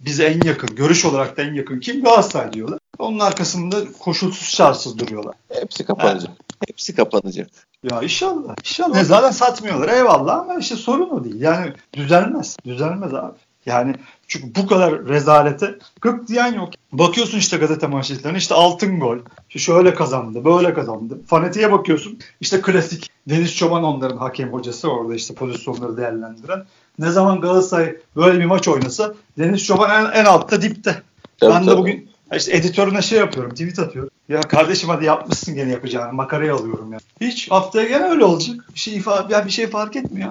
Bize 0.00 0.24
en 0.24 0.40
yakın, 0.48 0.76
görüş 0.76 1.04
olarak 1.04 1.36
da 1.36 1.42
en 1.42 1.54
yakın 1.54 1.80
kim? 1.80 2.02
Galatasaray 2.02 2.52
diyorlar. 2.52 2.78
Onun 2.98 3.18
arkasında 3.18 3.76
koşulsuz 3.98 4.48
şartsız 4.48 4.98
duruyorlar. 4.98 5.34
Hepsi 5.52 5.84
kapanacak. 5.84 6.30
Hepsi 6.66 6.94
kapanacak. 6.94 7.48
Ya 7.90 8.02
inşallah. 8.02 8.54
İnşallah. 8.64 8.94
Ne, 8.94 9.04
zaten 9.04 9.30
satmıyorlar 9.30 9.88
eyvallah 9.88 10.38
ama 10.38 10.54
işte 10.54 10.76
sorun 10.76 11.10
o 11.10 11.24
değil. 11.24 11.40
Yani 11.40 11.72
düzelmez. 11.94 12.56
Düzelmez 12.64 13.14
abi. 13.14 13.36
Yani 13.66 13.94
çünkü 14.28 14.54
bu 14.54 14.66
kadar 14.66 15.04
rezalete 15.04 15.78
gık 16.00 16.28
diyen 16.28 16.54
yok. 16.54 16.68
Bakıyorsun 16.92 17.38
işte 17.38 17.56
gazete 17.56 17.86
manşetlerine 17.86 18.38
işte 18.38 18.54
altın 18.54 19.00
gol. 19.00 19.18
İşte 19.48 19.58
şöyle 19.58 19.94
kazandı, 19.94 20.44
böyle 20.44 20.74
kazandı. 20.74 21.18
Fanatiğe 21.26 21.72
bakıyorsun. 21.72 22.18
işte 22.40 22.60
klasik 22.60 23.10
Deniz 23.28 23.56
Çoban 23.56 23.84
onların 23.84 24.16
hakem 24.16 24.52
hocası 24.52 24.90
orada 24.90 25.14
işte 25.14 25.34
pozisyonları 25.34 25.96
değerlendiren. 25.96 26.64
Ne 26.98 27.10
zaman 27.10 27.40
Galatasaray 27.40 27.96
böyle 28.16 28.40
bir 28.40 28.44
maç 28.44 28.68
oynasa 28.68 29.14
Deniz 29.38 29.64
Çoban 29.64 29.90
en, 29.90 30.20
en 30.20 30.24
altta 30.24 30.62
dipte. 30.62 31.02
Tabii, 31.40 31.54
ben 31.54 31.66
de 31.66 31.76
bugün 31.76 32.07
işte 32.36 32.56
editörüne 32.56 33.02
şey 33.02 33.18
yapıyorum, 33.18 33.50
tweet 33.50 33.78
atıyorum. 33.78 34.10
Ya 34.28 34.40
kardeşim 34.40 34.88
hadi 34.88 35.04
yapmışsın 35.04 35.54
gene 35.54 35.70
yapacağını. 35.72 36.12
Makarayı 36.12 36.54
alıyorum 36.54 36.92
ya. 36.92 36.98
Hiç 37.20 37.50
haftaya 37.50 37.88
gene 37.88 38.04
öyle 38.04 38.24
olacak. 38.24 38.56
Bir 38.74 38.78
şey 38.78 38.96
ifade, 38.96 39.34
ya 39.34 39.46
bir 39.46 39.50
şey 39.50 39.66
fark 39.66 39.96
etmiyor. 39.96 40.30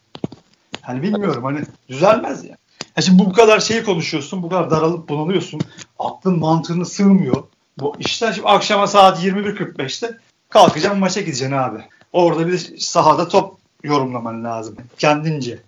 Hani 0.81 1.01
bilmiyorum 1.01 1.43
hani 1.43 1.61
düzelmez 1.89 2.43
ya. 2.43 2.55
ya 2.97 3.03
şimdi 3.03 3.25
bu 3.25 3.33
kadar 3.33 3.59
şeyi 3.59 3.83
konuşuyorsun, 3.83 4.43
bu 4.43 4.49
kadar 4.49 4.71
daralıp 4.71 5.09
bunalıyorsun. 5.09 5.61
Aklın 5.99 6.39
mantığına 6.39 6.85
sığmıyor. 6.85 7.43
Bu 7.79 7.95
işler 7.99 8.33
şimdi 8.33 8.47
akşama 8.47 8.87
saat 8.87 9.23
21.45'te 9.23 10.17
kalkacaksın 10.49 10.99
maça 10.99 11.21
gideceksin 11.21 11.55
abi. 11.55 11.79
Orada 12.13 12.47
bir 12.47 12.77
sahada 12.77 13.27
top 13.27 13.57
yorumlaman 13.83 14.43
lazım. 14.43 14.75
Kendince. 14.97 15.59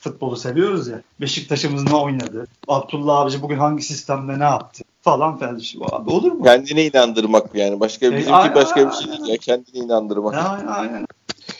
Futbolu 0.00 0.36
seviyoruz 0.36 0.88
ya. 0.88 1.02
Beşiktaş'ımız 1.20 1.84
ne 1.84 1.94
oynadı? 1.94 2.46
Abdullah 2.68 3.18
abici 3.18 3.42
bugün 3.42 3.58
hangi 3.58 3.82
sistemde 3.82 4.38
ne 4.38 4.44
yaptı? 4.44 4.84
Falan 5.02 5.38
filan. 5.38 5.60
Abi 5.92 6.10
olur 6.10 6.32
mu? 6.32 6.44
Kendine 6.44 6.86
inandırmak 6.86 7.54
yani. 7.54 7.80
Başka 7.80 8.06
E, 8.06 8.12
bizimki 8.16 8.32
aynen, 8.34 8.54
başka 8.54 8.90
bir 8.90 8.92
şey 8.94 9.12
değil 9.12 9.26
ya. 9.26 9.36
Kendine 9.36 9.84
inandırmak. 9.84 10.34
Aynen 10.34 10.66
aynen. 10.66 11.06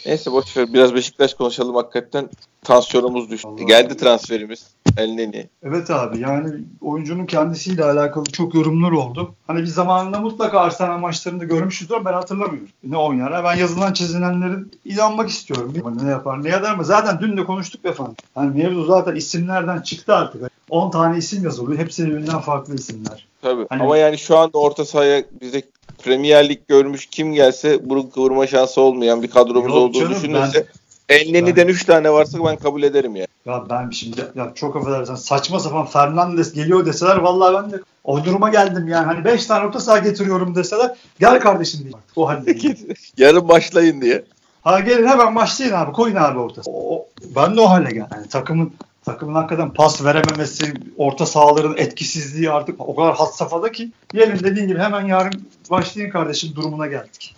Neyse 0.06 0.32
boş 0.32 0.56
ver. 0.56 0.72
Biraz 0.72 0.94
Beşiktaş 0.94 1.34
konuşalım 1.34 1.74
hakikaten. 1.74 2.28
Tansiyonumuz 2.62 3.30
düştü. 3.30 3.48
Allah 3.48 3.62
Geldi 3.62 3.86
Allah. 3.88 3.96
transferimiz. 3.96 4.66
Elneni. 4.96 5.48
Evet 5.62 5.90
abi 5.90 6.18
yani 6.20 6.50
oyuncunun 6.80 7.26
kendisiyle 7.26 7.84
alakalı 7.84 8.24
çok 8.24 8.54
yorumlar 8.54 8.90
oldu. 8.90 9.34
Hani 9.46 9.60
bir 9.60 9.66
zamanında 9.66 10.20
mutlaka 10.20 10.60
Arsenal 10.60 10.98
maçlarında 10.98 11.44
görmüşüzdür 11.44 11.94
ama 11.94 12.04
ben 12.04 12.12
hatırlamıyorum. 12.12 12.68
Ne 12.84 12.96
oynar? 12.96 13.44
Ben 13.44 13.56
yazılan 13.56 13.92
çizilenlerin 13.92 14.72
inanmak 14.84 15.28
istiyorum. 15.28 15.74
Ne 16.02 16.10
yapar 16.10 16.44
ne 16.44 16.48
eder 16.48 16.70
ama 16.70 16.82
zaten 16.82 17.18
dün 17.20 17.36
de 17.36 17.44
konuştuk 17.44 17.84
efendim. 17.84 18.14
Hani 18.34 18.62
mevzu 18.62 18.84
zaten 18.84 19.14
isimlerden 19.14 19.80
çıktı 19.80 20.14
artık. 20.14 20.50
10 20.70 20.90
tane 20.90 21.18
isim 21.18 21.44
yazılıyor. 21.44 21.78
Hepsi 21.78 22.06
birbirinden 22.06 22.38
farklı 22.40 22.74
isimler. 22.74 23.26
Tabii. 23.42 23.66
Hani- 23.68 23.82
Ama 23.82 23.96
yani 23.96 24.18
şu 24.18 24.38
anda 24.38 24.58
orta 24.58 24.84
sahaya 24.84 25.22
bize 25.40 25.62
Premier 26.04 26.48
Lig 26.48 26.58
görmüş 26.68 27.06
kim 27.06 27.32
gelse 27.32 27.90
burun 27.90 28.06
kıvırma 28.06 28.46
şansı 28.46 28.80
olmayan 28.80 29.22
bir 29.22 29.30
kadromuz 29.30 29.68
Yok 29.68 29.76
olduğu 29.76 29.98
canım, 29.98 30.14
düşünülse 30.14 30.66
Elneni'den 31.08 31.68
3 31.68 31.84
tane 31.84 32.12
varsa 32.12 32.44
ben 32.44 32.56
kabul 32.56 32.82
ederim 32.82 33.16
yani. 33.16 33.26
Ya 33.46 33.64
ben 33.70 33.90
şimdi 33.90 34.20
ya 34.34 34.52
çok 34.54 34.76
affedersin 34.76 35.14
saçma 35.14 35.60
sapan 35.60 35.86
Fernandes 35.86 36.52
geliyor 36.52 36.86
deseler 36.86 37.16
vallahi 37.16 37.54
ben 37.54 37.72
de 37.72 37.80
o 38.04 38.24
duruma 38.24 38.48
geldim 38.50 38.88
yani. 38.88 39.06
Hani 39.06 39.24
5 39.24 39.46
tane 39.46 39.66
orta 39.66 39.80
saha 39.80 39.98
getiriyorum 39.98 40.54
deseler 40.54 40.90
gel 41.20 41.40
kardeşim 41.40 41.80
artık 41.94 42.18
o 42.18 42.28
haldeyim. 42.28 42.76
Yarın 43.16 43.48
başlayın 43.48 44.00
diye. 44.00 44.24
Ha 44.62 44.80
gelin 44.80 45.06
hemen 45.06 45.36
başlayın 45.36 45.72
abi. 45.72 45.92
Koyun 45.92 46.16
abi 46.16 46.38
ortası. 46.38 46.70
O, 46.70 47.06
ben 47.36 47.56
de 47.56 47.60
o 47.60 47.68
hale 47.70 47.90
geldim. 47.90 48.06
Yani 48.14 48.28
takımın 48.28 48.72
takımın 49.04 49.34
hakikaten 49.34 49.72
pas 49.72 50.04
verememesi, 50.04 50.74
orta 50.96 51.26
sahaların 51.26 51.76
etkisizliği 51.76 52.50
artık 52.50 52.80
o 52.80 52.94
kadar 52.94 53.14
had 53.14 53.32
safhada 53.32 53.72
ki 53.72 53.90
gelin 54.12 54.38
dediğin 54.38 54.68
gibi 54.68 54.78
hemen 54.78 55.06
yarın 55.06 55.48
başlayın 55.70 56.10
kardeşim 56.10 56.54
durumuna 56.54 56.86
geldik. 56.86 57.36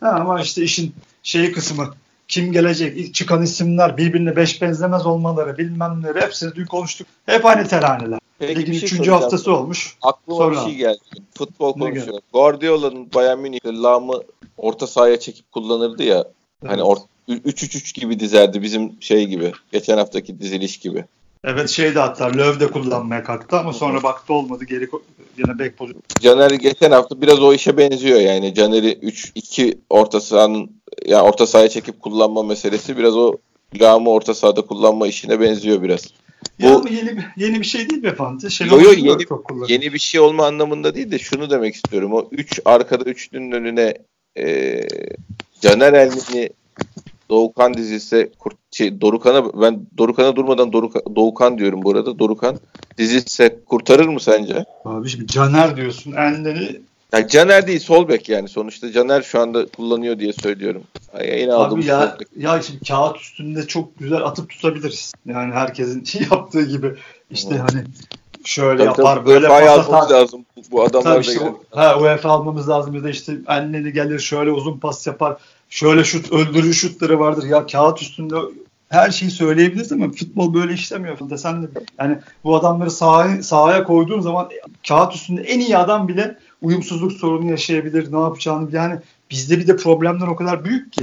Ha, 0.00 0.08
ama 0.08 0.40
işte 0.40 0.62
işin 0.62 0.94
şeyi 1.22 1.52
kısmı 1.52 1.94
kim 2.28 2.52
gelecek, 2.52 2.96
ilk 2.98 3.14
çıkan 3.14 3.42
isimler 3.42 3.96
birbirine 3.96 4.36
beş 4.36 4.62
benzemez 4.62 5.06
olmaları 5.06 5.58
bilmem 5.58 6.02
ne 6.02 6.20
hepsini 6.20 6.54
dün 6.54 6.66
konuştuk. 6.66 7.06
Hep 7.26 7.46
aynı 7.46 7.68
teraneler. 7.68 8.20
Peki 8.38 8.60
Ligin 8.60 8.72
şey 8.72 8.76
üçüncü 8.76 8.96
soracağım. 8.96 9.20
haftası 9.20 9.52
olmuş. 9.56 9.96
Aklıma 10.02 10.38
Sonra 10.38 10.56
bir 10.56 10.70
şey 10.70 10.74
geldi. 10.74 10.98
Futbol 11.38 11.72
konuşuyor. 11.72 12.20
Guardiola'nın 12.32 13.12
Bayern 13.14 13.38
Münih'te 13.38 13.72
Lam'ı 13.72 14.22
orta 14.56 14.86
sahaya 14.86 15.20
çekip 15.20 15.52
kullanırdı 15.52 16.02
ya. 16.02 16.24
Hani 16.66 16.82
or 16.82 16.96
3-3-3 17.28 18.00
gibi 18.00 18.20
dizerdi 18.20 18.62
bizim 18.62 18.92
şey 19.00 19.26
gibi. 19.26 19.52
Geçen 19.72 19.96
haftaki 19.96 20.40
diziliş 20.40 20.78
gibi. 20.78 21.04
Evet 21.44 21.68
şeydi 21.68 21.98
hatta 21.98 22.26
Löw 22.26 22.60
de 22.60 22.70
kullanmaya 22.70 23.24
kalktı 23.24 23.58
ama 23.58 23.72
sonra 23.72 24.02
baktı 24.02 24.32
olmadı 24.32 24.64
geri 24.64 24.88
yine 25.38 25.58
bek 25.58 25.76
pozisyonu. 25.76 26.02
Caner 26.20 26.50
geçen 26.50 26.90
hafta 26.90 27.20
biraz 27.20 27.42
o 27.42 27.54
işe 27.54 27.76
benziyor 27.76 28.20
yani. 28.20 28.54
Caner'i 28.54 28.92
3-2 28.92 29.78
orta 29.90 30.20
sahanın 30.20 30.70
yani 31.06 31.22
orta 31.22 31.46
sahaya 31.46 31.68
çekip 31.68 32.02
kullanma 32.02 32.42
meselesi 32.42 32.96
biraz 32.96 33.16
o 33.16 33.36
Lam'ı 33.80 34.10
orta 34.10 34.34
sahada 34.34 34.62
kullanma 34.62 35.06
işine 35.06 35.40
benziyor 35.40 35.82
biraz. 35.82 36.06
Ya 36.58 36.70
Bu- 36.70 36.76
ama 36.76 36.88
yeni 36.88 37.24
yeni 37.36 37.60
bir 37.60 37.66
şey 37.66 37.90
değil 37.90 38.02
mi 38.02 38.14
Fante? 38.14 38.50
Şenol 38.50 38.80
Yo, 38.80 38.80
yo, 38.80 38.92
yeni-. 38.92 39.72
Yeni 39.72 39.92
bir 39.92 39.98
şey 39.98 40.20
olma 40.20 40.46
anlamında 40.46 40.94
değil 40.94 41.10
de 41.10 41.18
şunu 41.18 41.50
demek 41.50 41.74
istiyorum. 41.74 42.12
O 42.12 42.28
3 42.30 42.60
arkada 42.64 43.04
üçlünün 43.04 43.52
önüne 43.52 43.94
e, 44.38 44.80
Caner 45.60 45.92
Elneni 45.92 46.50
Doğukan 47.30 47.74
Kurt, 48.38 48.56
şey, 48.70 49.00
Dorukan'a 49.00 49.62
ben 49.62 49.86
Dorukan'a 49.98 50.36
durmadan 50.36 50.72
Doruka, 50.72 51.00
Doğukan 51.16 51.58
diyorum 51.58 51.82
bu 51.82 51.90
arada. 51.90 52.18
Dorukan 52.18 52.60
dizilse 52.98 53.58
kurtarır 53.66 54.08
mı 54.08 54.20
sence? 54.20 54.64
Abi 54.84 55.08
şimdi 55.08 55.26
Caner 55.26 55.76
diyorsun. 55.76 56.12
Enleri 56.12 56.80
Ya 57.12 57.28
Caner 57.28 57.66
değil 57.66 57.80
sol 57.80 58.08
bek 58.08 58.28
yani 58.28 58.48
sonuçta 58.48 58.92
Caner 58.92 59.22
şu 59.22 59.40
anda 59.40 59.66
kullanıyor 59.66 60.18
diye 60.18 60.32
söylüyorum. 60.32 60.82
Yine 61.38 61.52
abi 61.52 61.86
ya, 61.86 62.16
ya 62.36 62.62
şimdi 62.62 62.84
kağıt 62.84 63.16
üstünde 63.16 63.66
çok 63.66 63.98
güzel 63.98 64.22
atıp 64.22 64.50
tutabiliriz. 64.50 65.12
Yani 65.26 65.52
herkesin 65.54 66.04
yaptığı 66.30 66.62
gibi 66.62 66.94
işte 67.30 67.54
Hı. 67.54 67.58
hani 67.58 67.84
şöyle 68.44 68.84
yapar 68.84 69.26
böyle 69.26 69.46
UEFA'yı 69.46 69.66
pas 69.66 69.78
almamız 69.78 70.04
atar. 70.04 70.20
lazım. 70.20 70.44
Bu, 70.56 70.60
bu 70.70 70.82
adamlar 70.82 71.14
Tabii 71.14 71.26
da 71.26 71.32
işte, 71.32 71.52
ha, 71.70 71.98
UEFA 72.00 72.30
almamız 72.30 72.68
lazım 72.68 72.94
ya 72.94 73.04
da 73.04 73.10
işte 73.10 73.32
Enleri 73.48 73.92
gelir 73.92 74.18
şöyle 74.18 74.50
uzun 74.50 74.78
pas 74.78 75.06
yapar. 75.06 75.36
Şöyle 75.70 76.04
şut 76.04 76.32
öldürücü 76.32 76.74
şutları 76.74 77.20
vardır. 77.20 77.46
Ya 77.46 77.66
kağıt 77.66 78.02
üstünde 78.02 78.34
her 78.88 79.10
şeyi 79.10 79.30
söyleyebiliriz 79.30 79.92
ama 79.92 80.10
futbol 80.10 80.54
böyle 80.54 80.74
işlemiyor. 80.74 81.18
Sen 81.36 81.62
de 81.62 81.66
yani 81.98 82.18
bu 82.44 82.56
adamları 82.56 82.90
sahaya, 82.90 83.42
sahaya 83.42 83.84
koyduğun 83.84 84.20
zaman 84.20 84.48
kağıt 84.88 85.14
üstünde 85.14 85.42
en 85.42 85.60
iyi 85.60 85.78
adam 85.78 86.08
bile 86.08 86.38
uyumsuzluk 86.62 87.12
sorunu 87.12 87.50
yaşayabilir. 87.50 88.12
Ne 88.12 88.20
yapacağını 88.20 88.68
yani 88.72 88.98
bizde 89.30 89.58
bir 89.58 89.66
de 89.66 89.76
problemler 89.76 90.26
o 90.26 90.36
kadar 90.36 90.64
büyük 90.64 90.92
ki. 90.92 91.02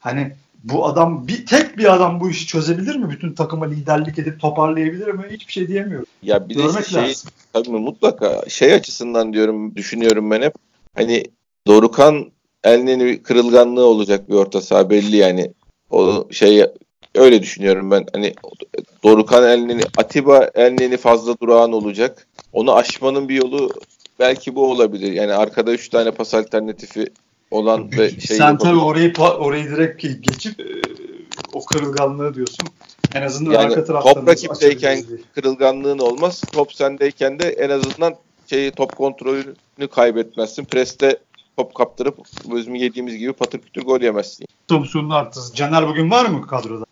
Hani 0.00 0.32
bu 0.64 0.86
adam 0.86 1.28
bir 1.28 1.46
tek 1.46 1.78
bir 1.78 1.94
adam 1.94 2.20
bu 2.20 2.30
işi 2.30 2.46
çözebilir 2.46 2.96
mi? 2.96 3.10
Bütün 3.10 3.32
takıma 3.32 3.66
liderlik 3.66 4.18
edip 4.18 4.40
toparlayabilir 4.40 5.08
mi? 5.08 5.24
Hiçbir 5.30 5.52
şey 5.52 5.68
diyemiyorum. 5.68 6.06
Ya 6.22 6.48
bir 6.48 6.54
de 6.54 6.62
Görmek 6.62 6.86
şey, 6.86 7.02
lazım. 7.02 7.30
tabii 7.52 7.70
mutlaka 7.70 8.42
şey 8.48 8.72
açısından 8.72 9.32
diyorum 9.32 9.76
düşünüyorum 9.76 10.30
ben 10.30 10.42
hep. 10.42 10.54
Hani 10.94 11.24
Dorukan 11.66 12.30
Elneni 12.64 13.04
bir 13.04 13.22
kırılganlığı 13.22 13.84
olacak 13.84 14.28
bir 14.28 14.34
orta 14.34 14.60
saha 14.60 14.90
belli 14.90 15.16
yani. 15.16 15.52
O 15.90 16.28
şey 16.30 16.66
öyle 17.14 17.42
düşünüyorum 17.42 17.90
ben. 17.90 18.04
Hani 18.12 18.34
Dorukan 19.04 19.44
Elneni 19.44 19.82
Atiba 19.96 20.50
Elneni 20.54 20.96
fazla 20.96 21.36
durağan 21.42 21.72
olacak. 21.72 22.26
Onu 22.52 22.74
aşmanın 22.74 23.28
bir 23.28 23.34
yolu 23.34 23.70
belki 24.18 24.54
bu 24.54 24.70
olabilir. 24.70 25.12
Yani 25.12 25.34
arkada 25.34 25.72
3 25.72 25.88
tane 25.88 26.10
pas 26.10 26.34
alternatifi 26.34 27.06
olan 27.52 27.92
ve 27.92 28.10
şey 28.10 28.36
Sen 28.36 28.58
tabii 28.58 28.80
orayı 28.80 29.14
orayı 29.18 29.70
direkt 29.70 30.04
ge- 30.04 30.20
geçip 30.20 30.60
e, 30.60 30.64
o 31.52 31.64
kırılganlığı 31.64 32.34
diyorsun. 32.34 32.68
En 33.14 33.22
azından 33.22 33.52
Yani 33.52 33.64
arka 33.64 33.84
taraftan 33.84 34.14
top 34.14 34.28
rakipteyken 34.28 35.04
kırılganlığın 35.34 35.98
olmaz. 35.98 36.42
Top 36.52 36.72
sendeyken 36.72 37.38
de 37.38 37.48
en 37.48 37.70
azından 37.70 38.14
şeyi 38.46 38.70
top 38.70 38.96
kontrolünü 38.96 39.88
kaybetmezsin. 39.90 40.64
Preste 40.64 41.18
top 41.56 41.74
kaptırıp 41.74 42.18
bizim 42.44 42.74
yediğimiz 42.74 43.16
gibi 43.16 43.32
patır 43.32 43.58
kütür 43.58 43.82
gol 43.82 44.00
yemezsin. 44.00 44.46
Thompson'un 44.68 45.10
artısı. 45.10 45.54
Caner 45.54 45.88
bugün 45.88 46.10
var 46.10 46.26
mı 46.26 46.46
kadroda? 46.46 46.84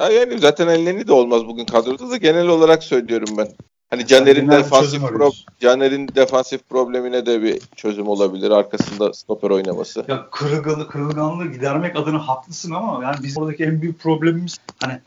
Ya 0.00 0.08
yani 0.10 0.38
zaten 0.38 0.68
ellerini 0.68 1.08
de 1.08 1.12
olmaz 1.12 1.46
bugün 1.46 1.64
kadroda 1.64 2.10
da 2.10 2.16
genel 2.16 2.46
olarak 2.46 2.84
söylüyorum 2.84 3.34
ben. 3.38 3.48
Hani 3.90 4.06
Caner'in 4.06 4.50
defansif 4.50 5.02
pro-. 5.02 5.44
Caner'in 5.60 6.08
defansif 6.08 6.68
problemine 6.68 7.26
de 7.26 7.42
bir 7.42 7.60
çözüm 7.76 8.08
olabilir. 8.08 8.50
Arkasında 8.50 9.12
stoper 9.12 9.50
oynaması. 9.50 10.04
Ya 10.08 10.26
kırılganlığı, 10.30 10.88
kırılganlığı 10.88 11.52
gidermek 11.52 11.96
adına 11.96 12.28
haklısın 12.28 12.70
ama 12.70 13.04
yani 13.04 13.16
bizim 13.22 13.42
oradaki 13.42 13.64
en 13.64 13.82
büyük 13.82 14.00
problemimiz 14.00 14.56
hani 14.80 14.98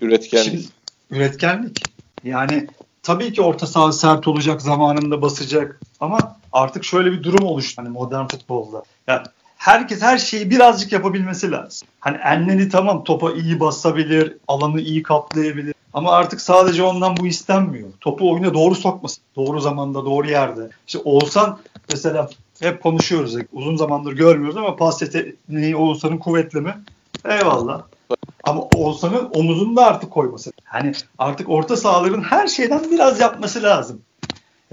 Üretken. 0.00 0.42
Şimdi 0.42 0.64
üretkenlik. 1.10 1.82
Yani 2.24 2.66
tabii 3.02 3.32
ki 3.32 3.42
orta 3.42 3.66
saha 3.66 3.92
sert 3.92 4.28
olacak, 4.28 4.62
zamanında 4.62 5.22
basacak 5.22 5.80
ama 6.00 6.36
artık 6.52 6.84
şöyle 6.84 7.12
bir 7.12 7.22
durum 7.22 7.46
oluştu 7.46 7.82
hani 7.82 7.88
modern 7.88 8.26
futbolda. 8.26 8.82
Ya 9.06 9.22
herkes 9.56 10.02
her 10.02 10.18
şeyi 10.18 10.50
birazcık 10.50 10.92
yapabilmesi 10.92 11.50
lazım. 11.50 11.88
Hani 12.00 12.16
Enneni 12.16 12.68
tamam 12.68 13.04
topa 13.04 13.32
iyi 13.32 13.60
basabilir, 13.60 14.36
alanı 14.48 14.80
iyi 14.80 15.02
kaplayabilir. 15.02 15.74
Ama 15.94 16.12
artık 16.12 16.40
sadece 16.40 16.82
ondan 16.82 17.16
bu 17.16 17.26
istenmiyor. 17.26 17.88
Topu 18.00 18.32
oyuna 18.32 18.54
doğru 18.54 18.74
sokması. 18.74 19.20
Doğru 19.36 19.60
zamanda, 19.60 20.04
doğru 20.04 20.30
yerde. 20.30 20.70
İşte 20.86 20.98
Oğuzhan 20.98 21.58
mesela 21.92 22.28
hep 22.60 22.82
konuşuyoruz. 22.82 23.36
Uzun 23.52 23.76
zamandır 23.76 24.12
görmüyoruz 24.12 24.56
ama 24.56 24.76
pas 24.76 25.02
yeteneği 25.02 25.76
Oğuzhan'ın 25.76 26.18
kuvvetli 26.18 26.60
mi? 26.60 26.74
Eyvallah. 27.24 27.82
Ama 28.44 28.62
Oğuzhan'ın 28.62 29.30
omuzunu 29.34 29.76
da 29.76 29.86
artık 29.86 30.10
koyması. 30.10 30.52
Yani 30.74 30.92
artık 31.18 31.48
orta 31.48 31.76
sahaların 31.76 32.22
her 32.22 32.46
şeyden 32.46 32.90
biraz 32.90 33.20
yapması 33.20 33.62
lazım. 33.62 34.00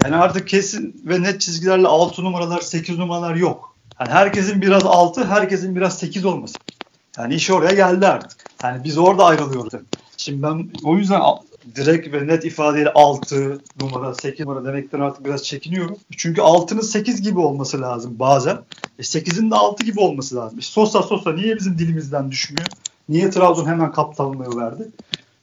Yani 0.04 0.16
artık 0.16 0.48
kesin 0.48 1.02
ve 1.04 1.22
net 1.22 1.40
çizgilerle 1.40 1.88
6 1.88 2.24
numaralar, 2.24 2.60
8 2.60 2.98
numaralar 2.98 3.34
yok. 3.34 3.74
Yani 4.00 4.10
herkesin 4.10 4.62
biraz 4.62 4.84
6, 4.84 5.24
herkesin 5.24 5.76
biraz 5.76 5.98
8 5.98 6.24
olması. 6.24 6.58
Yani 7.18 7.34
iş 7.34 7.50
oraya 7.50 7.74
geldi 7.74 8.06
artık. 8.06 8.44
Yani 8.62 8.84
biz 8.84 8.98
orada 8.98 9.24
ayrılıyoruz. 9.24 9.72
Şimdi 10.18 10.42
ben 10.42 10.70
o 10.84 10.96
yüzden 10.96 11.22
direkt 11.74 12.12
ve 12.12 12.26
net 12.26 12.44
ifadeyle 12.44 12.92
6 12.92 13.60
numara, 13.80 14.14
8 14.14 14.46
numara 14.46 14.64
demekten 14.64 15.00
artık 15.00 15.24
biraz 15.24 15.44
çekiniyorum. 15.44 15.96
Çünkü 16.16 16.40
6'nın 16.40 16.80
8 16.80 17.22
gibi 17.22 17.38
olması 17.38 17.80
lazım 17.80 18.16
bazen. 18.18 18.58
E 18.98 19.02
8'in 19.02 19.50
de 19.50 19.54
6 19.54 19.84
gibi 19.84 20.00
olması 20.00 20.36
lazım. 20.36 20.58
İşte 20.58 20.72
Sosa 20.72 21.02
Sosa 21.02 21.32
niye 21.32 21.56
bizim 21.56 21.78
dilimizden 21.78 22.30
düşmüyor? 22.30 22.68
Niye 23.08 23.30
Trabzon 23.30 23.66
hemen 23.66 23.92
kaptanlığı 23.92 24.60
verdi? 24.60 24.88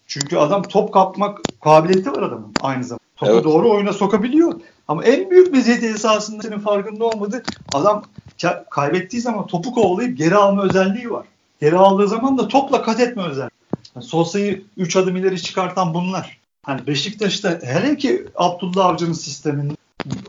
Çünkü 0.08 0.38
adam 0.38 0.64
top 0.64 0.94
kapmak 0.94 1.40
kabiliyeti 1.64 2.12
var 2.12 2.22
adamın 2.24 2.56
aynı 2.60 2.84
zamanda. 2.84 3.06
Topu 3.16 3.32
Evet. 3.32 3.44
doğru 3.44 3.72
oyuna 3.72 3.94
sokabiliyor. 3.94 4.54
Ama 4.88 5.04
en 5.04 5.30
büyük 5.30 5.52
meziyeti 5.54 5.86
esasında 5.88 6.42
senin 6.44 6.60
farkında 6.60 7.06
olmadı. 7.06 7.46
Adam 7.72 8.06
ka- 8.38 8.64
kaybettiği 8.70 9.22
zaman 9.22 9.48
topu 9.48 9.74
kovalayıp 9.74 10.18
geri 10.18 10.36
alma 10.36 10.64
özelliği 10.64 11.12
var. 11.12 11.26
Geri 11.62 11.78
aldığı 11.78 12.08
zaman 12.08 12.38
da 12.38 12.48
topla 12.48 12.82
kat 12.82 13.00
etme 13.00 13.24
özelliği. 13.24 13.55
Yani 13.96 14.06
Sosa'yı 14.06 14.64
3 14.78 14.96
adım 14.96 15.16
ileri 15.16 15.42
çıkartan 15.42 15.94
bunlar. 15.94 16.38
Hani 16.64 16.88
Beşiktaş'ta 16.88 17.60
hele 17.64 17.98
ki 17.98 18.26
Abdullah 18.36 18.86
Avcı'nın 18.86 19.14
sisteminde 19.14 19.74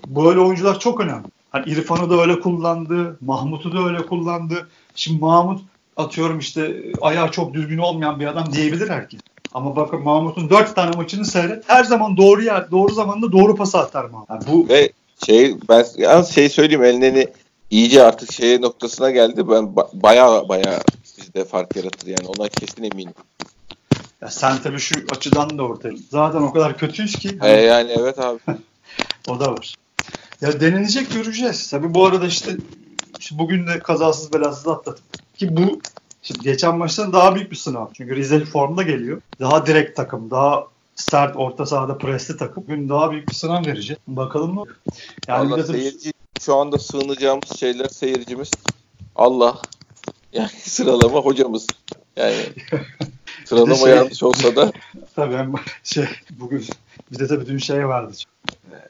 böyle 0.07 0.41
oyuncular 0.41 0.81
çok 0.81 1.01
önemli. 1.01 1.27
Hani 1.51 1.71
İrfan'ı 1.71 2.11
da 2.11 2.21
öyle 2.21 2.41
kullandı, 2.41 3.19
Mahmut'u 3.21 3.73
da 3.73 3.89
öyle 3.89 4.07
kullandı. 4.07 4.69
Şimdi 4.95 5.21
Mahmut 5.21 5.61
atıyorum 5.97 6.39
işte 6.39 6.83
ayağı 7.01 7.31
çok 7.31 7.55
düzgün 7.55 7.79
olmayan 7.79 8.21
bir 8.21 8.27
adam 8.27 8.53
diyebilir 8.53 8.89
herkes. 8.89 9.21
Ama 9.55 9.77
bakın 9.77 10.03
Mahmut'un 10.03 10.51
4 10.51 10.75
tane 10.75 10.97
maçını 10.97 11.25
seyret. 11.25 11.65
Her 11.67 11.85
zaman 11.85 12.17
doğru 12.17 12.43
yer, 12.43 12.71
doğru 12.71 12.93
zamanda 12.93 13.33
doğru 13.33 13.57
pas 13.57 13.75
atar 13.75 14.05
Mahmut. 14.05 14.31
Yani 14.31 14.43
bu 14.53 14.69
Ve 14.69 14.93
şey 15.27 15.55
ben 15.69 15.87
yalnız 15.97 16.29
şey 16.29 16.49
söyleyeyim 16.49 16.85
Elneni 16.85 17.27
iyice 17.71 18.03
artık 18.03 18.33
şeye 18.33 18.61
noktasına 18.61 19.11
geldi. 19.11 19.49
Ben 19.49 19.65
ba- 19.65 19.89
baya 19.93 20.49
baya 20.49 20.81
bizde 21.19 21.45
fark 21.45 21.77
yaratır 21.77 22.07
yani 22.07 22.29
ona 22.39 22.49
kesin 22.49 22.83
eminim. 22.83 23.15
Ya 24.27 24.31
sen 24.31 24.63
tabii 24.63 24.79
şu 24.79 24.95
açıdan 25.11 25.59
da 25.59 25.63
ortaya. 25.63 25.95
Zaten 26.11 26.43
o 26.43 26.53
kadar 26.53 26.79
kötüyüz 26.79 27.17
ki. 27.17 27.39
E, 27.43 27.51
yani 27.51 27.93
evet 27.99 28.19
abi. 28.19 28.41
O 29.29 29.41
da 29.41 29.53
var. 29.53 29.75
Ya 30.41 30.61
denilecek 30.61 31.13
göreceğiz. 31.13 31.71
Tabii 31.71 31.95
bu 31.95 32.07
arada 32.07 32.27
işte, 32.27 32.57
işte 33.19 33.39
bugün 33.39 33.67
de 33.67 33.79
kazasız 33.79 34.33
belasız 34.33 34.69
atlatıp 34.69 35.05
ki 35.39 35.57
bu 35.57 35.81
şimdi 36.23 36.41
geçen 36.41 36.79
maçtan 36.79 37.13
daha 37.13 37.35
büyük 37.35 37.51
bir 37.51 37.57
sınav. 37.57 37.87
Çünkü 37.97 38.17
Rize 38.17 38.45
formda 38.45 38.83
geliyor. 38.83 39.21
Daha 39.41 39.67
direkt 39.67 39.97
takım, 39.97 40.31
daha 40.31 40.67
sert 40.95 41.37
orta 41.37 41.67
sahada 41.67 41.99
presli 41.99 42.37
takım. 42.37 42.63
Bugün 42.63 42.89
daha 42.89 43.11
büyük 43.11 43.29
bir 43.29 43.35
sınav 43.35 43.67
verecek. 43.67 43.99
Bakalım 44.07 44.59
olur. 44.59 44.77
Yani 45.29 45.51
Vallahi 45.51 45.67
seyirci 45.67 46.13
şu 46.41 46.57
anda 46.57 46.79
sığınacağımız 46.79 47.57
şeyler 47.59 47.89
seyircimiz 47.89 48.51
Allah 49.17 49.63
yani 50.33 50.51
sıralama 50.63 51.21
hocamız. 51.21 51.67
Yani 52.17 52.37
sıralama 53.47 53.75
şey- 53.77 53.97
yanlış 53.97 54.23
olsa 54.23 54.57
da 54.57 54.73
Tabii 55.17 55.37
hem 55.37 55.55
şey 55.85 56.07
bugün 56.31 56.65
bir 57.13 57.19
de 57.19 57.27
tabii 57.27 57.47
dün 57.47 57.59
şey 57.59 57.89
vardı. 57.89 58.13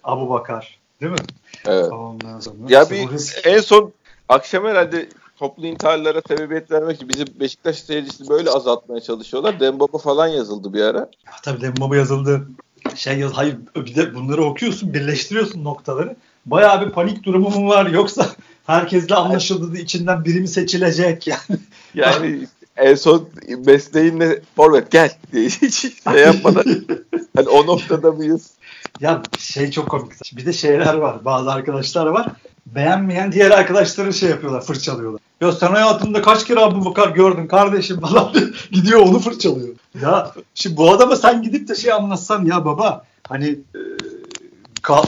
Abu 0.05 0.31
Bakar. 0.31 0.79
Değil 1.01 1.13
mi? 1.13 1.19
evet. 1.67 1.93
Ondan 1.93 2.41
sonra. 2.41 2.57
Ya 2.69 2.91
bir 2.91 2.97
risk- 2.97 3.49
en 3.49 3.61
son 3.61 3.93
akşam 4.29 4.65
herhalde 4.65 5.09
toplu 5.37 5.67
intiharlara 5.67 6.23
sebebiyet 6.29 6.71
vermek 6.71 6.97
için 6.97 7.09
bizim 7.09 7.27
Beşiktaş 7.41 7.79
seyircisini 7.79 8.29
böyle 8.29 8.51
azaltmaya 8.51 9.01
çalışıyorlar. 9.01 9.61
Dembaba 9.61 9.99
falan 9.99 10.27
yazıldı 10.27 10.73
bir 10.73 10.83
ara. 10.83 10.99
Ya 10.99 11.33
tabii 11.43 11.61
Dembaba 11.61 11.97
yazıldı. 11.97 12.49
Şey 12.95 13.19
yaz, 13.19 13.33
hayır 13.33 13.57
bir 13.77 13.95
de 13.95 14.15
bunları 14.15 14.45
okuyorsun, 14.45 14.95
birleştiriyorsun 14.95 15.65
noktaları. 15.65 16.17
Bayağı 16.47 16.87
bir 16.87 16.91
panik 16.93 17.23
durumu 17.25 17.51
mu 17.51 17.69
var 17.69 17.87
yoksa 17.87 18.27
herkesle 18.67 19.15
anlaşıldı 19.15 19.79
içinden 19.79 20.25
biri 20.25 20.41
mi 20.41 20.49
seçilecek 20.49 21.27
yani. 21.27 21.61
Yani 21.95 22.47
en 22.77 22.95
son 22.95 23.29
mesleğinle 23.67 24.43
forvet 24.57 24.91
gel 24.91 25.13
diye 25.33 25.49
hiç 25.49 25.75
şey 25.81 26.23
yapmadan 26.23 26.65
hani 27.37 27.49
o 27.49 27.67
noktada 27.67 28.13
mıyız? 28.13 28.51
Ya 29.01 29.23
şey 29.39 29.71
çok 29.71 29.89
komik. 29.89 30.13
Bir 30.37 30.47
de 30.47 30.53
şeyler 30.53 30.95
var. 30.95 31.25
Bazı 31.25 31.53
arkadaşlar 31.53 32.07
var. 32.07 32.27
Beğenmeyen 32.67 33.33
diğer 33.33 33.51
arkadaşları 33.51 34.13
şey 34.13 34.31
yapıyorlar, 34.31 34.63
fırçalıyorlar. 34.65 35.21
Ya 35.41 35.53
sen 35.53 35.69
hayatında 35.69 36.23
kaç 36.23 36.45
kere 36.45 36.61
Abu 36.61 36.85
Bakar 36.85 37.09
gördün 37.09 37.47
kardeşim 37.47 38.01
falan 38.01 38.33
gidiyor 38.71 39.01
onu 39.01 39.19
fırçalıyor. 39.19 39.75
Ya 40.03 40.33
şimdi 40.55 40.77
bu 40.77 40.91
adama 40.91 41.17
sen 41.17 41.43
gidip 41.43 41.69
de 41.69 41.75
şey 41.75 41.93
anlatsan 41.93 42.45
ya 42.45 42.65
baba 42.65 43.05
hani 43.29 43.59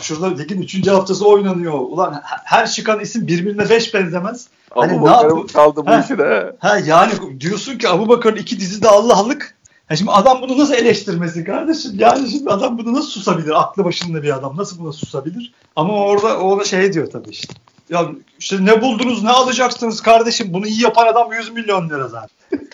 şurada 0.03 0.27
ligin 0.27 0.63
3. 0.63 0.87
haftası 0.89 1.29
oynanıyor. 1.29 1.73
Ulan 1.73 2.13
he- 2.13 2.21
her 2.45 2.71
çıkan 2.71 3.01
isim 3.01 3.27
birbirine 3.27 3.69
beş 3.69 3.95
benzemez. 3.95 4.49
Hani 4.71 5.03
bakarım 5.03 5.29
yapıyor? 5.29 5.49
kaldı 5.49 5.87
bu 5.87 5.91
Ha. 5.91 6.01
işin 6.05 6.19
ha. 6.59 6.79
Yani 6.87 7.13
diyorsun 7.41 7.79
ki 7.79 7.89
Abu 7.89 8.09
Bakar'ın 8.09 8.37
iki 8.37 8.61
dizi 8.61 8.83
de 8.83 8.89
Allah'lık. 8.89 9.55
Ha 9.89 9.97
şimdi 9.97 10.11
adam 10.11 10.43
bunu 10.43 10.59
nasıl 10.59 10.75
eleştirmesin 10.75 11.45
kardeşim? 11.45 11.93
Yani 11.99 12.31
şimdi 12.31 12.51
adam 12.51 12.79
bunu 12.79 12.93
nasıl 12.95 13.09
susabilir? 13.11 13.61
Aklı 13.61 13.85
başında 13.85 14.23
bir 14.23 14.37
adam 14.37 14.57
nasıl 14.57 14.79
buna 14.79 14.93
susabilir? 14.93 15.53
Ama 15.77 15.93
orada 15.95 16.39
o 16.41 16.65
şey 16.65 16.93
diyor 16.93 17.11
tabii 17.11 17.31
işte. 17.31 17.55
Ya 17.91 18.09
işte 18.39 18.65
ne 18.65 18.83
buldunuz 18.83 19.23
ne 19.23 19.31
alacaksınız 19.31 20.01
kardeşim? 20.01 20.53
Bunu 20.53 20.67
iyi 20.67 20.83
yapan 20.83 21.07
adam 21.07 21.33
100 21.33 21.53
milyon 21.53 21.89
lira 21.91 22.09
zaten. 22.09 22.29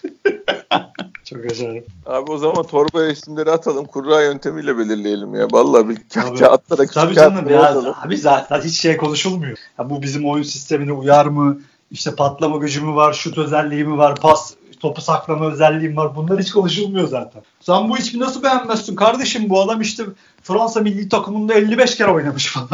Çok 1.24 1.44
acayip. 1.44 1.86
Abi 2.06 2.32
o 2.32 2.38
zaman 2.38 2.62
torba 2.66 3.04
isimleri 3.06 3.50
atalım. 3.50 3.84
Kurra 3.84 4.22
yöntemiyle 4.22 4.78
belirleyelim 4.78 5.34
ya. 5.34 5.46
Vallahi 5.52 5.88
bir 5.88 5.98
Tabii. 6.08 6.26
ka- 6.26 6.38
kağıtlara 6.38 6.82
küçük 6.82 6.94
Tabii 6.94 7.14
canım 7.14 7.48
ya 7.50 7.82
abi 8.02 8.16
zaten 8.16 8.60
hiç 8.60 8.80
şey 8.80 8.96
konuşulmuyor. 8.96 9.58
Ya 9.78 9.90
bu 9.90 10.02
bizim 10.02 10.28
oyun 10.28 10.42
sistemine 10.42 10.92
uyar 10.92 11.26
mı? 11.26 11.60
İşte 11.90 12.14
patlama 12.14 12.56
gücü 12.56 12.80
mü 12.80 12.94
var, 12.94 13.12
şut 13.12 13.38
özelliği 13.38 13.84
mi 13.84 13.98
var, 13.98 14.16
pas 14.16 14.54
topu 14.80 15.00
saklama 15.00 15.46
özelliği 15.52 15.88
mi 15.88 15.96
var? 15.96 16.16
Bunlar 16.16 16.40
hiç 16.40 16.50
konuşulmuyor 16.52 17.08
zaten. 17.08 17.42
Sen 17.60 17.88
bu 17.88 17.98
ismi 17.98 18.20
nasıl 18.20 18.42
beğenmezsin 18.42 18.96
kardeşim? 18.96 19.48
Bu 19.50 19.60
adam 19.60 19.80
işte 19.80 20.04
Fransa 20.42 20.80
milli 20.80 21.08
takımında 21.08 21.54
55 21.54 21.96
kere 21.96 22.10
oynamış 22.10 22.46
falan. 22.46 22.68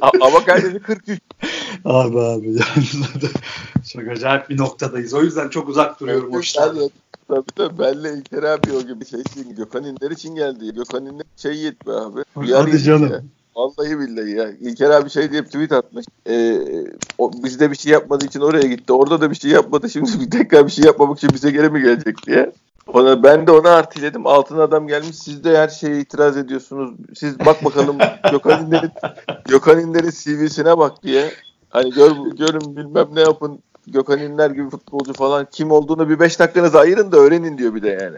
A- 0.00 0.10
Ama 0.26 0.44
kardeşi 0.44 0.78
43. 0.78 1.20
abi 1.86 2.20
abi 2.20 2.46
yani 2.48 2.86
çok 3.92 4.08
acayip 4.08 4.50
bir 4.50 4.58
noktadayız. 4.58 5.14
O 5.14 5.22
yüzden 5.22 5.48
çok 5.48 5.68
uzak 5.68 6.00
duruyorum 6.00 6.30
o. 6.32 6.40
Ben- 6.60 6.90
Tabii 7.28 7.50
tabii 7.56 7.78
benle 7.78 8.12
İlker 8.18 8.42
abi 8.42 8.72
o 8.72 8.82
gibi 8.82 9.06
şey 9.06 9.20
için 9.20 9.56
Gökhan 9.56 9.84
İnder 9.84 10.10
için 10.10 10.34
geldi. 10.34 10.74
Gökhan 10.74 11.06
İnder 11.06 11.26
şey 11.36 11.54
yetme 11.56 11.92
abi. 11.92 12.20
Hadi 12.52 12.78
canım. 12.78 13.12
ya. 13.12 13.22
Vallahi 13.56 13.98
billahi 13.98 14.30
ya. 14.30 14.50
İlker 14.60 14.90
abi 14.90 15.10
şey 15.10 15.30
diye 15.32 15.44
tweet 15.44 15.72
atmış. 15.72 16.06
Ee, 16.28 16.58
o 17.18 17.30
bizde 17.44 17.70
bir 17.70 17.76
şey 17.76 17.92
yapmadığı 17.92 18.26
için 18.26 18.40
oraya 18.40 18.66
gitti. 18.68 18.92
Orada 18.92 19.20
da 19.20 19.30
bir 19.30 19.36
şey 19.36 19.50
yapmadı. 19.50 19.90
Şimdi 19.90 20.10
bir 20.20 20.30
tekrar 20.30 20.66
bir 20.66 20.72
şey 20.72 20.84
yapmamak 20.84 21.18
için 21.18 21.30
bize 21.34 21.50
geri 21.50 21.70
mi 21.70 21.82
gelecek 21.82 22.26
diye. 22.26 22.52
Ona, 22.86 23.22
ben 23.22 23.46
de 23.46 23.52
ona 23.52 23.70
artıledim. 23.70 24.26
Altın 24.26 24.58
adam 24.58 24.88
gelmiş. 24.88 25.16
Siz 25.16 25.44
de 25.44 25.58
her 25.58 25.68
şeye 25.68 26.00
itiraz 26.00 26.36
ediyorsunuz. 26.36 26.94
Siz 27.14 27.40
bak 27.40 27.64
bakalım 27.64 27.96
Gökhan 28.30 28.66
İnder'in 28.66 28.90
Gökhan 29.48 29.80
İnder'in 29.80 30.10
CV'sine 30.10 30.78
bak 30.78 31.02
diye. 31.02 31.30
Hani 31.76 31.90
gör, 31.90 32.10
görün 32.38 32.76
bilmem 32.76 33.08
ne 33.12 33.20
yapın. 33.20 33.58
Gökhan 33.86 34.18
İnder 34.18 34.50
gibi 34.50 34.70
futbolcu 34.70 35.12
falan 35.12 35.46
kim 35.52 35.70
olduğunu 35.70 36.08
bir 36.08 36.20
5 36.20 36.38
dakikanızı 36.38 36.78
ayırın 36.78 37.12
da 37.12 37.16
öğrenin 37.16 37.58
diyor 37.58 37.74
bir 37.74 37.82
de 37.82 37.88
yani. 37.88 38.16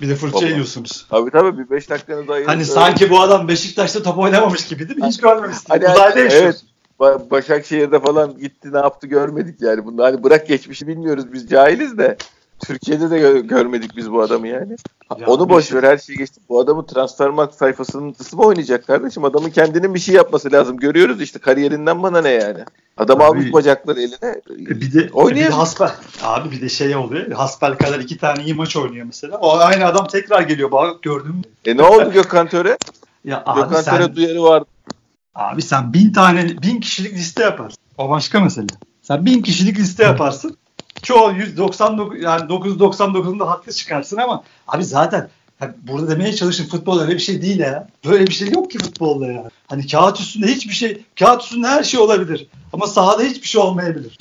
Bir 0.00 0.08
de 0.08 0.14
fırça 0.14 0.36
Baba. 0.36 0.46
yiyorsunuz. 0.46 1.06
Tabii 1.10 1.30
tabii 1.30 1.58
bir 1.58 1.70
5 1.70 1.90
dakikanızı 1.90 2.32
ayırın. 2.32 2.48
Hani 2.48 2.64
sanki 2.64 3.10
bu 3.10 3.20
adam 3.20 3.48
Beşiktaş'ta 3.48 4.02
top 4.02 4.18
oynamamış 4.18 4.66
gibi 4.66 4.88
değil 4.88 5.00
mi? 5.00 5.06
Hiç 5.06 5.20
görmemişsin. 5.20 5.64
Hani 5.68 5.84
Uzayda 5.84 6.20
evet. 6.20 6.32
yaşıyorsun. 6.32 6.68
Ba- 7.00 7.30
Başakşehir'de 7.30 8.00
falan 8.00 8.38
gitti 8.38 8.72
ne 8.72 8.78
yaptı 8.78 9.06
görmedik 9.06 9.62
yani. 9.62 9.84
Bunu 9.84 10.02
hani 10.02 10.24
bırak 10.24 10.46
geçmişi 10.48 10.86
bilmiyoruz 10.86 11.32
biz 11.32 11.48
cahiliz 11.48 11.98
de. 11.98 12.16
Türkiye'de 12.66 13.10
de 13.10 13.18
gö- 13.20 13.46
görmedik 13.46 13.96
biz 13.96 14.12
bu 14.12 14.20
adamı 14.22 14.48
yani. 14.48 14.76
Ya 15.20 15.26
Onu 15.26 15.48
boş 15.48 15.70
bir- 15.70 15.76
ver 15.76 15.82
her 15.82 15.98
şeyi 15.98 16.18
geçtik. 16.18 16.42
Bu 16.48 16.60
adamı 16.60 16.86
Transfermarkt 16.86 17.54
sayfasının 17.54 18.16
mı 18.32 18.42
oynayacak 18.42 18.86
kardeşim? 18.86 19.24
Adamın 19.24 19.50
kendinin 19.50 19.94
bir 19.94 19.98
şey 20.00 20.14
yapması 20.14 20.52
lazım. 20.52 20.76
Görüyoruz 20.76 21.20
işte 21.22 21.38
kariyerinden 21.38 22.02
bana 22.02 22.20
ne 22.20 22.28
yani. 22.30 22.58
Adam 22.96 23.16
Abi- 23.16 23.24
almış 23.24 23.52
bacakları 23.52 24.00
eline. 24.00 24.40
E 24.50 24.80
bir 24.80 24.92
de, 24.92 25.08
bir 25.30 25.36
de 25.36 25.48
hasbel. 25.48 25.90
Abi 26.22 26.50
bir 26.50 26.60
de 26.60 26.68
şey 26.68 26.96
oluyor. 26.96 27.32
Hasbel 27.32 27.74
kadar 27.76 27.98
iki 28.00 28.18
tane 28.18 28.44
iyi 28.44 28.54
maç 28.54 28.76
oynuyor 28.76 29.06
mesela. 29.06 29.36
O 29.36 29.58
aynı 29.58 29.86
adam 29.86 30.06
tekrar 30.06 30.42
geliyor. 30.42 30.72
Bak 30.72 31.02
gördün 31.02 31.34
mü? 31.36 31.42
E 31.64 31.76
ne 31.76 31.82
oldu 31.82 32.12
Gökhan 32.12 32.48
Töre? 32.48 32.78
Ya 33.24 33.42
abi 33.46 33.60
Gökhan 33.60 33.82
sen, 33.82 33.96
Töre 33.96 34.16
duyarı 34.16 34.42
vardı. 34.42 34.66
abi 35.34 35.62
sen 35.62 35.92
bin 35.92 36.12
tane, 36.12 36.48
bin 36.62 36.80
kişilik 36.80 37.12
liste 37.12 37.42
yaparsın. 37.42 37.78
O 37.98 38.10
başka 38.10 38.40
mesele. 38.40 38.66
Sen 39.02 39.26
bin 39.26 39.42
kişilik 39.42 39.78
liste 39.78 40.04
yaparsın. 40.04 40.56
Çoğu 41.02 41.32
199 41.32 42.22
yani 42.22 42.42
999'unda 42.42 43.48
haklı 43.48 43.72
çıkarsın 43.72 44.16
ama 44.16 44.42
abi 44.66 44.84
zaten 44.84 45.28
burada 45.82 46.10
demeye 46.10 46.32
çalışın 46.32 46.68
futbol 46.68 47.00
öyle 47.00 47.14
bir 47.14 47.18
şey 47.18 47.42
değil 47.42 47.58
ya. 47.58 47.88
Böyle 48.04 48.26
bir 48.26 48.32
şey 48.32 48.48
yok 48.50 48.70
ki 48.70 48.78
futbolda 48.78 49.26
ya. 49.26 49.50
Hani 49.66 49.86
kağıt 49.86 50.20
üstünde 50.20 50.46
hiçbir 50.46 50.74
şey, 50.74 51.04
kağıt 51.18 51.42
üstünde 51.42 51.66
her 51.66 51.82
şey 51.82 52.00
olabilir. 52.00 52.46
Ama 52.72 52.86
sahada 52.86 53.22
hiçbir 53.22 53.48
şey 53.48 53.60
olmayabilir. 53.60 54.18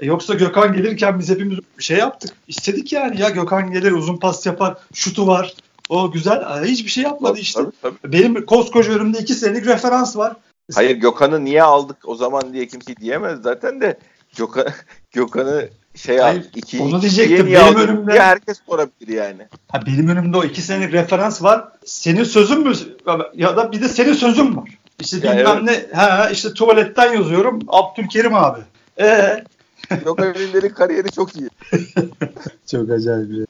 E 0.00 0.06
yoksa 0.06 0.34
Gökhan 0.34 0.72
gelirken 0.72 1.18
biz 1.18 1.30
hepimiz 1.30 1.58
bir 1.78 1.84
şey 1.84 1.98
yaptık. 1.98 2.36
İstedik 2.48 2.92
yani 2.92 3.20
ya 3.20 3.30
Gökhan 3.30 3.70
gelir 3.70 3.92
uzun 3.92 4.16
pas 4.16 4.46
yapar, 4.46 4.76
şutu 4.94 5.26
var. 5.26 5.54
O 5.88 6.10
güzel. 6.10 6.64
Hiçbir 6.64 6.90
şey 6.90 7.04
yapmadı 7.04 7.38
işte. 7.38 7.60
Tabii, 7.62 7.96
tabii. 8.02 8.12
Benim 8.12 8.46
koskoca 8.46 8.92
önümde 8.92 9.18
iki 9.18 9.34
senelik 9.34 9.66
referans 9.66 10.16
var. 10.16 10.36
Hayır 10.74 10.96
Gökhan'ı 10.96 11.44
niye 11.44 11.62
aldık 11.62 11.96
o 12.04 12.14
zaman 12.14 12.52
diye 12.52 12.66
kimse 12.66 12.96
diyemez 12.96 13.42
zaten 13.42 13.80
de 13.80 13.98
Gökhan, 14.36 14.66
Gökhan'ı 15.12 15.68
şey 15.94 16.18
Hayır, 16.18 16.44
iki, 16.54 16.80
onu 16.80 17.02
diyecektim. 17.02 17.46
Benim 17.46 17.64
aldın 17.64 17.88
önümde- 17.88 18.20
herkes 18.20 18.60
sorabilir 18.66 19.08
yani. 19.08 19.46
Ha 19.68 19.82
benim 19.86 20.08
önümde 20.08 20.36
o 20.36 20.44
iki 20.44 20.62
senelik 20.62 20.92
referans 20.92 21.42
var. 21.42 21.68
Senin 21.84 22.24
sözün 22.24 22.60
mü? 22.60 22.74
Ya 23.34 23.56
da 23.56 23.72
bir 23.72 23.80
de 23.80 23.88
senin 23.88 24.12
sözün 24.12 24.56
var. 24.56 24.78
İşte 25.00 25.26
Ya 25.26 25.38
bilmem 25.38 25.66
ne. 25.66 25.86
Ha 25.94 26.30
işte 26.30 26.54
tuvaletten 26.54 27.12
yazıyorum. 27.12 27.60
Abdülkerim 27.68 28.34
abi. 28.34 28.60
Ee? 29.00 29.44
Ünder'in 29.90 30.68
kariyeri 30.68 31.10
çok 31.10 31.36
iyi. 31.36 31.50
Çok 32.70 32.90
acayip. 32.90 33.48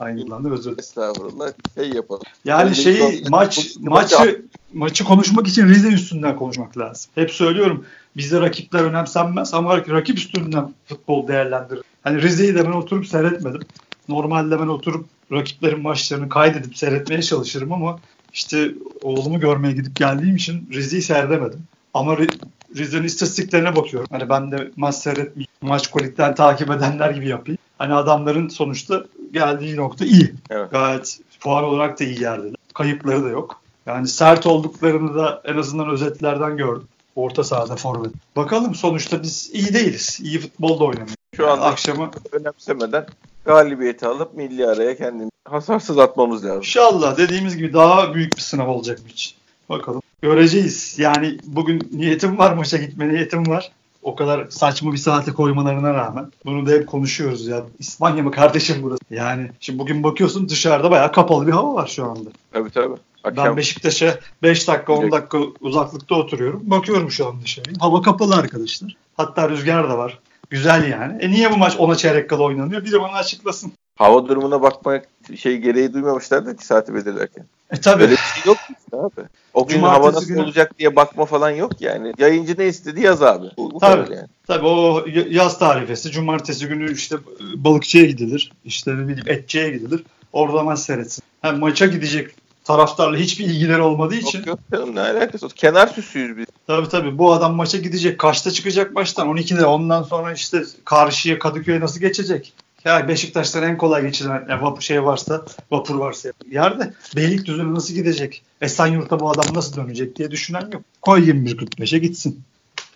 Aynı 0.00 0.20
yıldan 0.20 0.44
özür 0.44 0.62
dilerim. 0.62 0.78
Estağfurullah 0.78 1.52
şey 1.74 1.90
yapalım. 1.90 2.22
Yani 2.44 2.62
Öyle 2.64 2.74
şeyi 2.74 3.24
maç 3.30 3.76
maçı 3.80 4.44
maçı 4.72 5.04
konuşmak 5.04 5.48
için 5.48 5.68
Rize 5.68 5.88
üstünden 5.88 6.36
konuşmak 6.36 6.78
lazım. 6.78 7.10
Hep 7.14 7.30
söylüyorum. 7.30 7.84
Bizde 8.16 8.40
rakipler 8.40 8.84
önemsenmez 8.84 9.54
ama 9.54 9.76
rakip 9.78 10.18
üstünden 10.18 10.74
futbol 10.86 11.28
değerlendirir. 11.28 11.82
Hani 12.02 12.22
Rize'yi 12.22 12.54
de 12.54 12.64
ben 12.66 12.72
oturup 12.72 13.06
seyretmedim. 13.06 13.60
Normalde 14.08 14.60
ben 14.60 14.66
oturup 14.66 15.06
rakiplerin 15.32 15.82
maçlarını 15.82 16.28
kaydedip 16.28 16.76
seyretmeye 16.76 17.22
çalışırım 17.22 17.72
ama 17.72 18.00
işte 18.32 18.70
oğlumu 19.02 19.40
görmeye 19.40 19.72
gidip 19.72 19.96
geldiğim 19.96 20.36
için 20.36 20.68
Rize'yi 20.72 21.02
seyredemedim. 21.02 21.60
Ama 21.94 22.14
Ri- 22.14 22.38
Rize'nin 22.76 23.04
istatistiklerine 23.04 23.76
bakıyorum. 23.76 24.08
Hani 24.10 24.28
ben 24.28 24.52
de 24.52 24.70
maç 24.76 24.94
seyretmeyeyim, 24.94 25.48
maç 25.60 25.90
kolikten 25.90 26.34
takip 26.34 26.70
edenler 26.70 27.10
gibi 27.10 27.28
yapayım. 27.28 27.58
Hani 27.78 27.94
adamların 27.94 28.48
sonuçta 28.48 29.04
geldiği 29.32 29.76
nokta 29.76 30.04
iyi. 30.04 30.34
Evet. 30.50 30.70
Gayet 30.70 31.18
puan 31.40 31.64
olarak 31.64 32.00
da 32.00 32.04
iyi 32.04 32.22
yerdeler. 32.22 32.54
Kayıpları 32.74 33.24
da 33.24 33.28
yok. 33.28 33.60
Yani 33.86 34.08
sert 34.08 34.46
olduklarını 34.46 35.14
da 35.14 35.42
en 35.44 35.56
azından 35.56 35.90
özetlerden 35.90 36.56
gördüm. 36.56 36.88
Orta 37.16 37.44
sahada 37.44 37.76
forvet. 37.76 38.12
Bakalım 38.36 38.74
sonuçta 38.74 39.22
biz 39.22 39.50
iyi 39.52 39.74
değiliz. 39.74 40.20
İyi 40.22 40.38
futbol 40.38 40.80
da 40.80 40.84
oynamıyoruz. 40.84 41.14
Şu 41.36 41.50
anda 41.50 41.64
Akşama 41.64 42.10
önemsemeden 42.32 43.06
galibiyeti 43.44 44.06
alıp 44.06 44.34
milli 44.34 44.66
araya 44.66 44.96
kendimizi 44.96 45.30
hasarsız 45.48 45.98
atmamız 45.98 46.44
lazım. 46.44 46.58
inşallah 46.58 47.16
dediğimiz 47.16 47.56
gibi 47.56 47.72
daha 47.72 48.14
büyük 48.14 48.36
bir 48.36 48.40
sınav 48.40 48.68
olacak 48.68 48.98
için. 49.08 49.32
Bakalım. 49.68 50.02
Göreceğiz. 50.22 50.94
Yani 50.98 51.38
bugün 51.44 51.88
niyetim 51.92 52.38
var 52.38 52.52
maça 52.52 52.76
gitme 52.76 53.08
niyetim 53.08 53.48
var. 53.48 53.72
O 54.02 54.14
kadar 54.14 54.46
saçma 54.50 54.92
bir 54.92 54.96
saate 54.98 55.32
koymalarına 55.32 55.94
rağmen. 55.94 56.32
Bunu 56.44 56.66
da 56.66 56.70
hep 56.70 56.86
konuşuyoruz 56.88 57.46
ya. 57.46 57.62
İspanya 57.78 58.22
mı 58.22 58.30
kardeşim 58.30 58.76
burası? 58.82 59.00
Yani 59.10 59.50
şimdi 59.60 59.78
bugün 59.78 60.02
bakıyorsun 60.02 60.48
dışarıda 60.48 60.90
bayağı 60.90 61.12
kapalı 61.12 61.46
bir 61.46 61.52
hava 61.52 61.74
var 61.74 61.86
şu 61.86 62.04
anda. 62.04 62.30
Tabii 62.52 62.70
tabii. 62.70 62.96
Ben 63.24 63.30
Akşam 63.30 63.56
Beşiktaş'a 63.56 64.18
5 64.42 64.68
dakika 64.68 64.92
10 64.92 65.00
Direkt. 65.00 65.14
dakika 65.14 65.38
uzaklıkta 65.60 66.14
oturuyorum. 66.14 66.60
Bakıyorum 66.64 67.10
şu 67.10 67.26
an 67.28 67.34
dışarıya. 67.44 67.74
Hava 67.80 68.02
kapalı 68.02 68.34
arkadaşlar. 68.36 68.96
Hatta 69.16 69.48
rüzgar 69.50 69.90
da 69.90 69.98
var. 69.98 70.18
Güzel 70.50 70.90
yani. 70.90 71.22
E 71.22 71.30
niye 71.30 71.52
bu 71.52 71.56
maç 71.56 71.74
ona 71.78 71.96
çeyrek 71.96 72.30
kala 72.30 72.42
oynanıyor? 72.42 72.84
Biri 72.84 73.00
bana 73.00 73.12
açıklasın. 73.12 73.72
Hava 74.00 74.28
durumuna 74.28 74.62
bakmak 74.62 75.04
şey 75.36 75.56
gereği 75.58 75.92
duymamışlardı 75.94 76.56
ki 76.56 76.66
saati 76.66 76.94
belirlerken. 76.94 77.44
E 77.70 77.80
tabi. 77.80 78.00
Böyle 78.00 78.12
bir 78.12 78.16
şey 78.16 78.42
yok 78.46 78.56
abi? 78.92 79.26
O 79.54 79.66
gün 79.66 79.74
Cumartesi 79.74 80.00
hava 80.02 80.12
nasıl 80.12 80.28
günü- 80.28 80.42
olacak 80.42 80.78
diye 80.78 80.96
bakma 80.96 81.24
falan 81.24 81.50
yok 81.50 81.80
yani. 81.80 82.12
Yayıncı 82.18 82.54
ne 82.58 82.66
istedi 82.66 83.00
yaz 83.00 83.22
abi. 83.22 83.46
Bu, 83.56 83.70
bu 83.74 83.78
Tabii. 83.78 84.14
yani. 84.14 84.26
Tabii 84.46 84.66
o 84.66 85.04
yaz 85.30 85.58
tarifesi. 85.58 86.10
Cumartesi 86.10 86.66
günü 86.68 86.92
işte 86.92 87.16
e, 87.16 87.64
balıkçıya 87.64 88.04
gidilir. 88.04 88.52
İşte 88.64 88.90
ne 88.96 89.08
bileyim 89.08 89.24
etçiye 89.26 89.70
gidilir. 89.70 90.04
Orada 90.32 90.62
maç 90.62 90.78
seyretsin. 90.78 91.22
Hem 91.42 91.58
maça 91.58 91.86
gidecek 91.86 92.30
taraftarla 92.64 93.16
hiçbir 93.16 93.44
ilgileri 93.44 93.80
olmadığı 93.82 94.14
için. 94.14 94.38
Yok 94.38 94.46
yok 94.46 94.58
canım 94.72 94.94
ne 94.94 95.00
alakası 95.00 95.46
var? 95.46 95.52
Kenar 95.52 95.86
süsüyüz 95.86 96.36
biz. 96.36 96.46
Tabii 96.66 96.88
tabii 96.88 97.18
bu 97.18 97.32
adam 97.32 97.54
maça 97.54 97.78
gidecek. 97.78 98.18
Kaçta 98.18 98.50
çıkacak 98.50 98.94
maçtan? 98.94 99.28
12'de. 99.28 99.66
Ondan 99.66 100.02
sonra 100.02 100.32
işte 100.32 100.62
karşıya 100.84 101.38
Kadıköy'e 101.38 101.80
nasıl 101.80 102.00
geçecek? 102.00 102.52
Ya 102.84 103.08
Beşiktaş'tan 103.08 103.62
en 103.62 103.78
kolay 103.78 104.02
geçilen 104.02 104.46
ya 104.48 104.62
vapur 104.62 104.82
şey 104.82 105.04
varsa, 105.04 105.44
vapur 105.70 105.94
varsa 105.94 106.32
yerde 106.50 106.94
Beylikdüzü'ne 107.16 107.74
nasıl 107.74 107.94
gidecek? 107.94 108.42
Esenyurt'a 108.60 109.20
bu 109.20 109.30
adam 109.30 109.46
nasıl 109.54 109.76
dönecek 109.76 110.16
diye 110.16 110.30
düşünen 110.30 110.70
yok. 110.72 110.82
Koy 111.02 111.30
21.45'e 111.30 111.98
gitsin. 111.98 112.42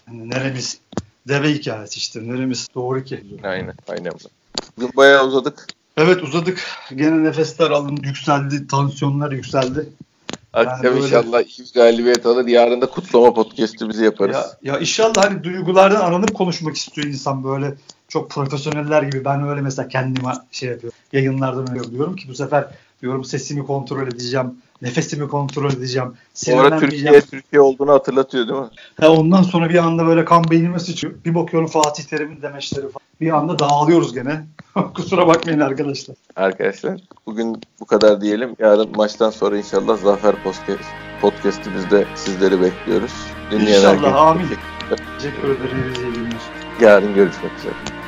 Yani 0.08 0.30
neremiz 0.30 0.78
deve 1.28 1.54
hikayesi 1.54 1.98
işte. 1.98 2.28
Neremiz 2.28 2.68
doğru 2.74 3.04
ki. 3.04 3.24
Aynen 3.42 3.74
aynen. 3.88 4.12
Bugün 4.76 4.90
bayağı 4.96 5.26
uzadık. 5.26 5.68
Evet 5.96 6.22
uzadık. 6.22 6.64
Gene 6.94 7.24
nefesler 7.24 7.70
alın 7.70 7.96
yükseldi. 8.02 8.66
Tansiyonlar 8.66 9.32
yükseldi. 9.32 9.88
Akşam 10.52 10.82
böyle- 10.82 11.04
inşallah 11.06 11.42
iyi 11.42 11.72
galibiyet 11.74 12.26
alır. 12.26 12.46
Yarın 12.46 12.80
da 12.80 12.86
kutlama 12.86 13.34
podcast'imizi 13.34 14.04
yaparız. 14.04 14.36
Ya, 14.36 14.72
ya 14.72 14.78
inşallah 14.80 15.30
hani 15.30 15.44
duygulardan 15.44 16.00
aranıp 16.00 16.34
konuşmak 16.34 16.76
istiyor 16.76 17.06
insan 17.06 17.44
böyle 17.44 17.74
çok 18.14 18.30
profesyoneller 18.30 19.02
gibi. 19.02 19.24
Ben 19.24 19.48
öyle 19.48 19.60
mesela 19.60 19.88
kendime 19.88 20.32
şey 20.52 20.68
yapıyorum. 20.68 20.98
Yayınlardan 21.12 21.70
öyle 21.70 21.90
diyorum 21.90 22.16
ki 22.16 22.28
bu 22.28 22.34
sefer 22.34 22.68
diyorum 23.02 23.24
sesimi 23.24 23.66
kontrol 23.66 24.08
edeceğim. 24.08 24.54
Nefesimi 24.82 25.28
kontrol 25.28 25.72
edeceğim. 25.72 26.08
Bu 26.08 26.14
Sinirlenmeyeceğim. 26.34 26.90
Türkiye 26.90 27.20
Türkiye 27.20 27.60
olduğunu 27.62 27.92
hatırlatıyor 27.92 28.48
değil 28.48 28.60
mi? 28.60 28.66
Ha, 29.00 29.08
ondan 29.10 29.42
sonra 29.42 29.68
bir 29.68 29.78
anda 29.78 30.06
böyle 30.06 30.24
kan 30.24 30.50
beynime 30.50 30.78
sıçıyor. 30.78 31.14
Bir 31.24 31.34
bakıyorum 31.34 31.68
Fatih 31.68 32.04
Terim'in 32.04 32.42
demeçleri 32.42 32.82
falan. 32.82 33.04
Bir 33.20 33.30
anda 33.36 33.58
dağılıyoruz 33.58 34.14
gene. 34.14 34.44
Kusura 34.94 35.26
bakmayın 35.26 35.60
arkadaşlar. 35.60 36.16
Arkadaşlar 36.36 37.00
bugün 37.26 37.62
bu 37.80 37.86
kadar 37.86 38.20
diyelim. 38.20 38.56
Yarın 38.58 38.96
maçtan 38.96 39.30
sonra 39.30 39.58
inşallah 39.58 39.98
Zafer 39.98 40.42
Podcast 40.42 40.84
podcast'imizde 41.20 42.06
sizleri 42.14 42.60
bekliyoruz. 42.60 43.12
Dinleyen 43.50 43.78
İnşallah, 43.78 43.92
herkese 43.92 44.14
amin. 44.14 44.46
teşekkür- 45.18 45.48
ederiz. 45.48 46.42
Yarın 46.80 47.14
görüşmek 47.14 47.52
üzere. 47.58 48.03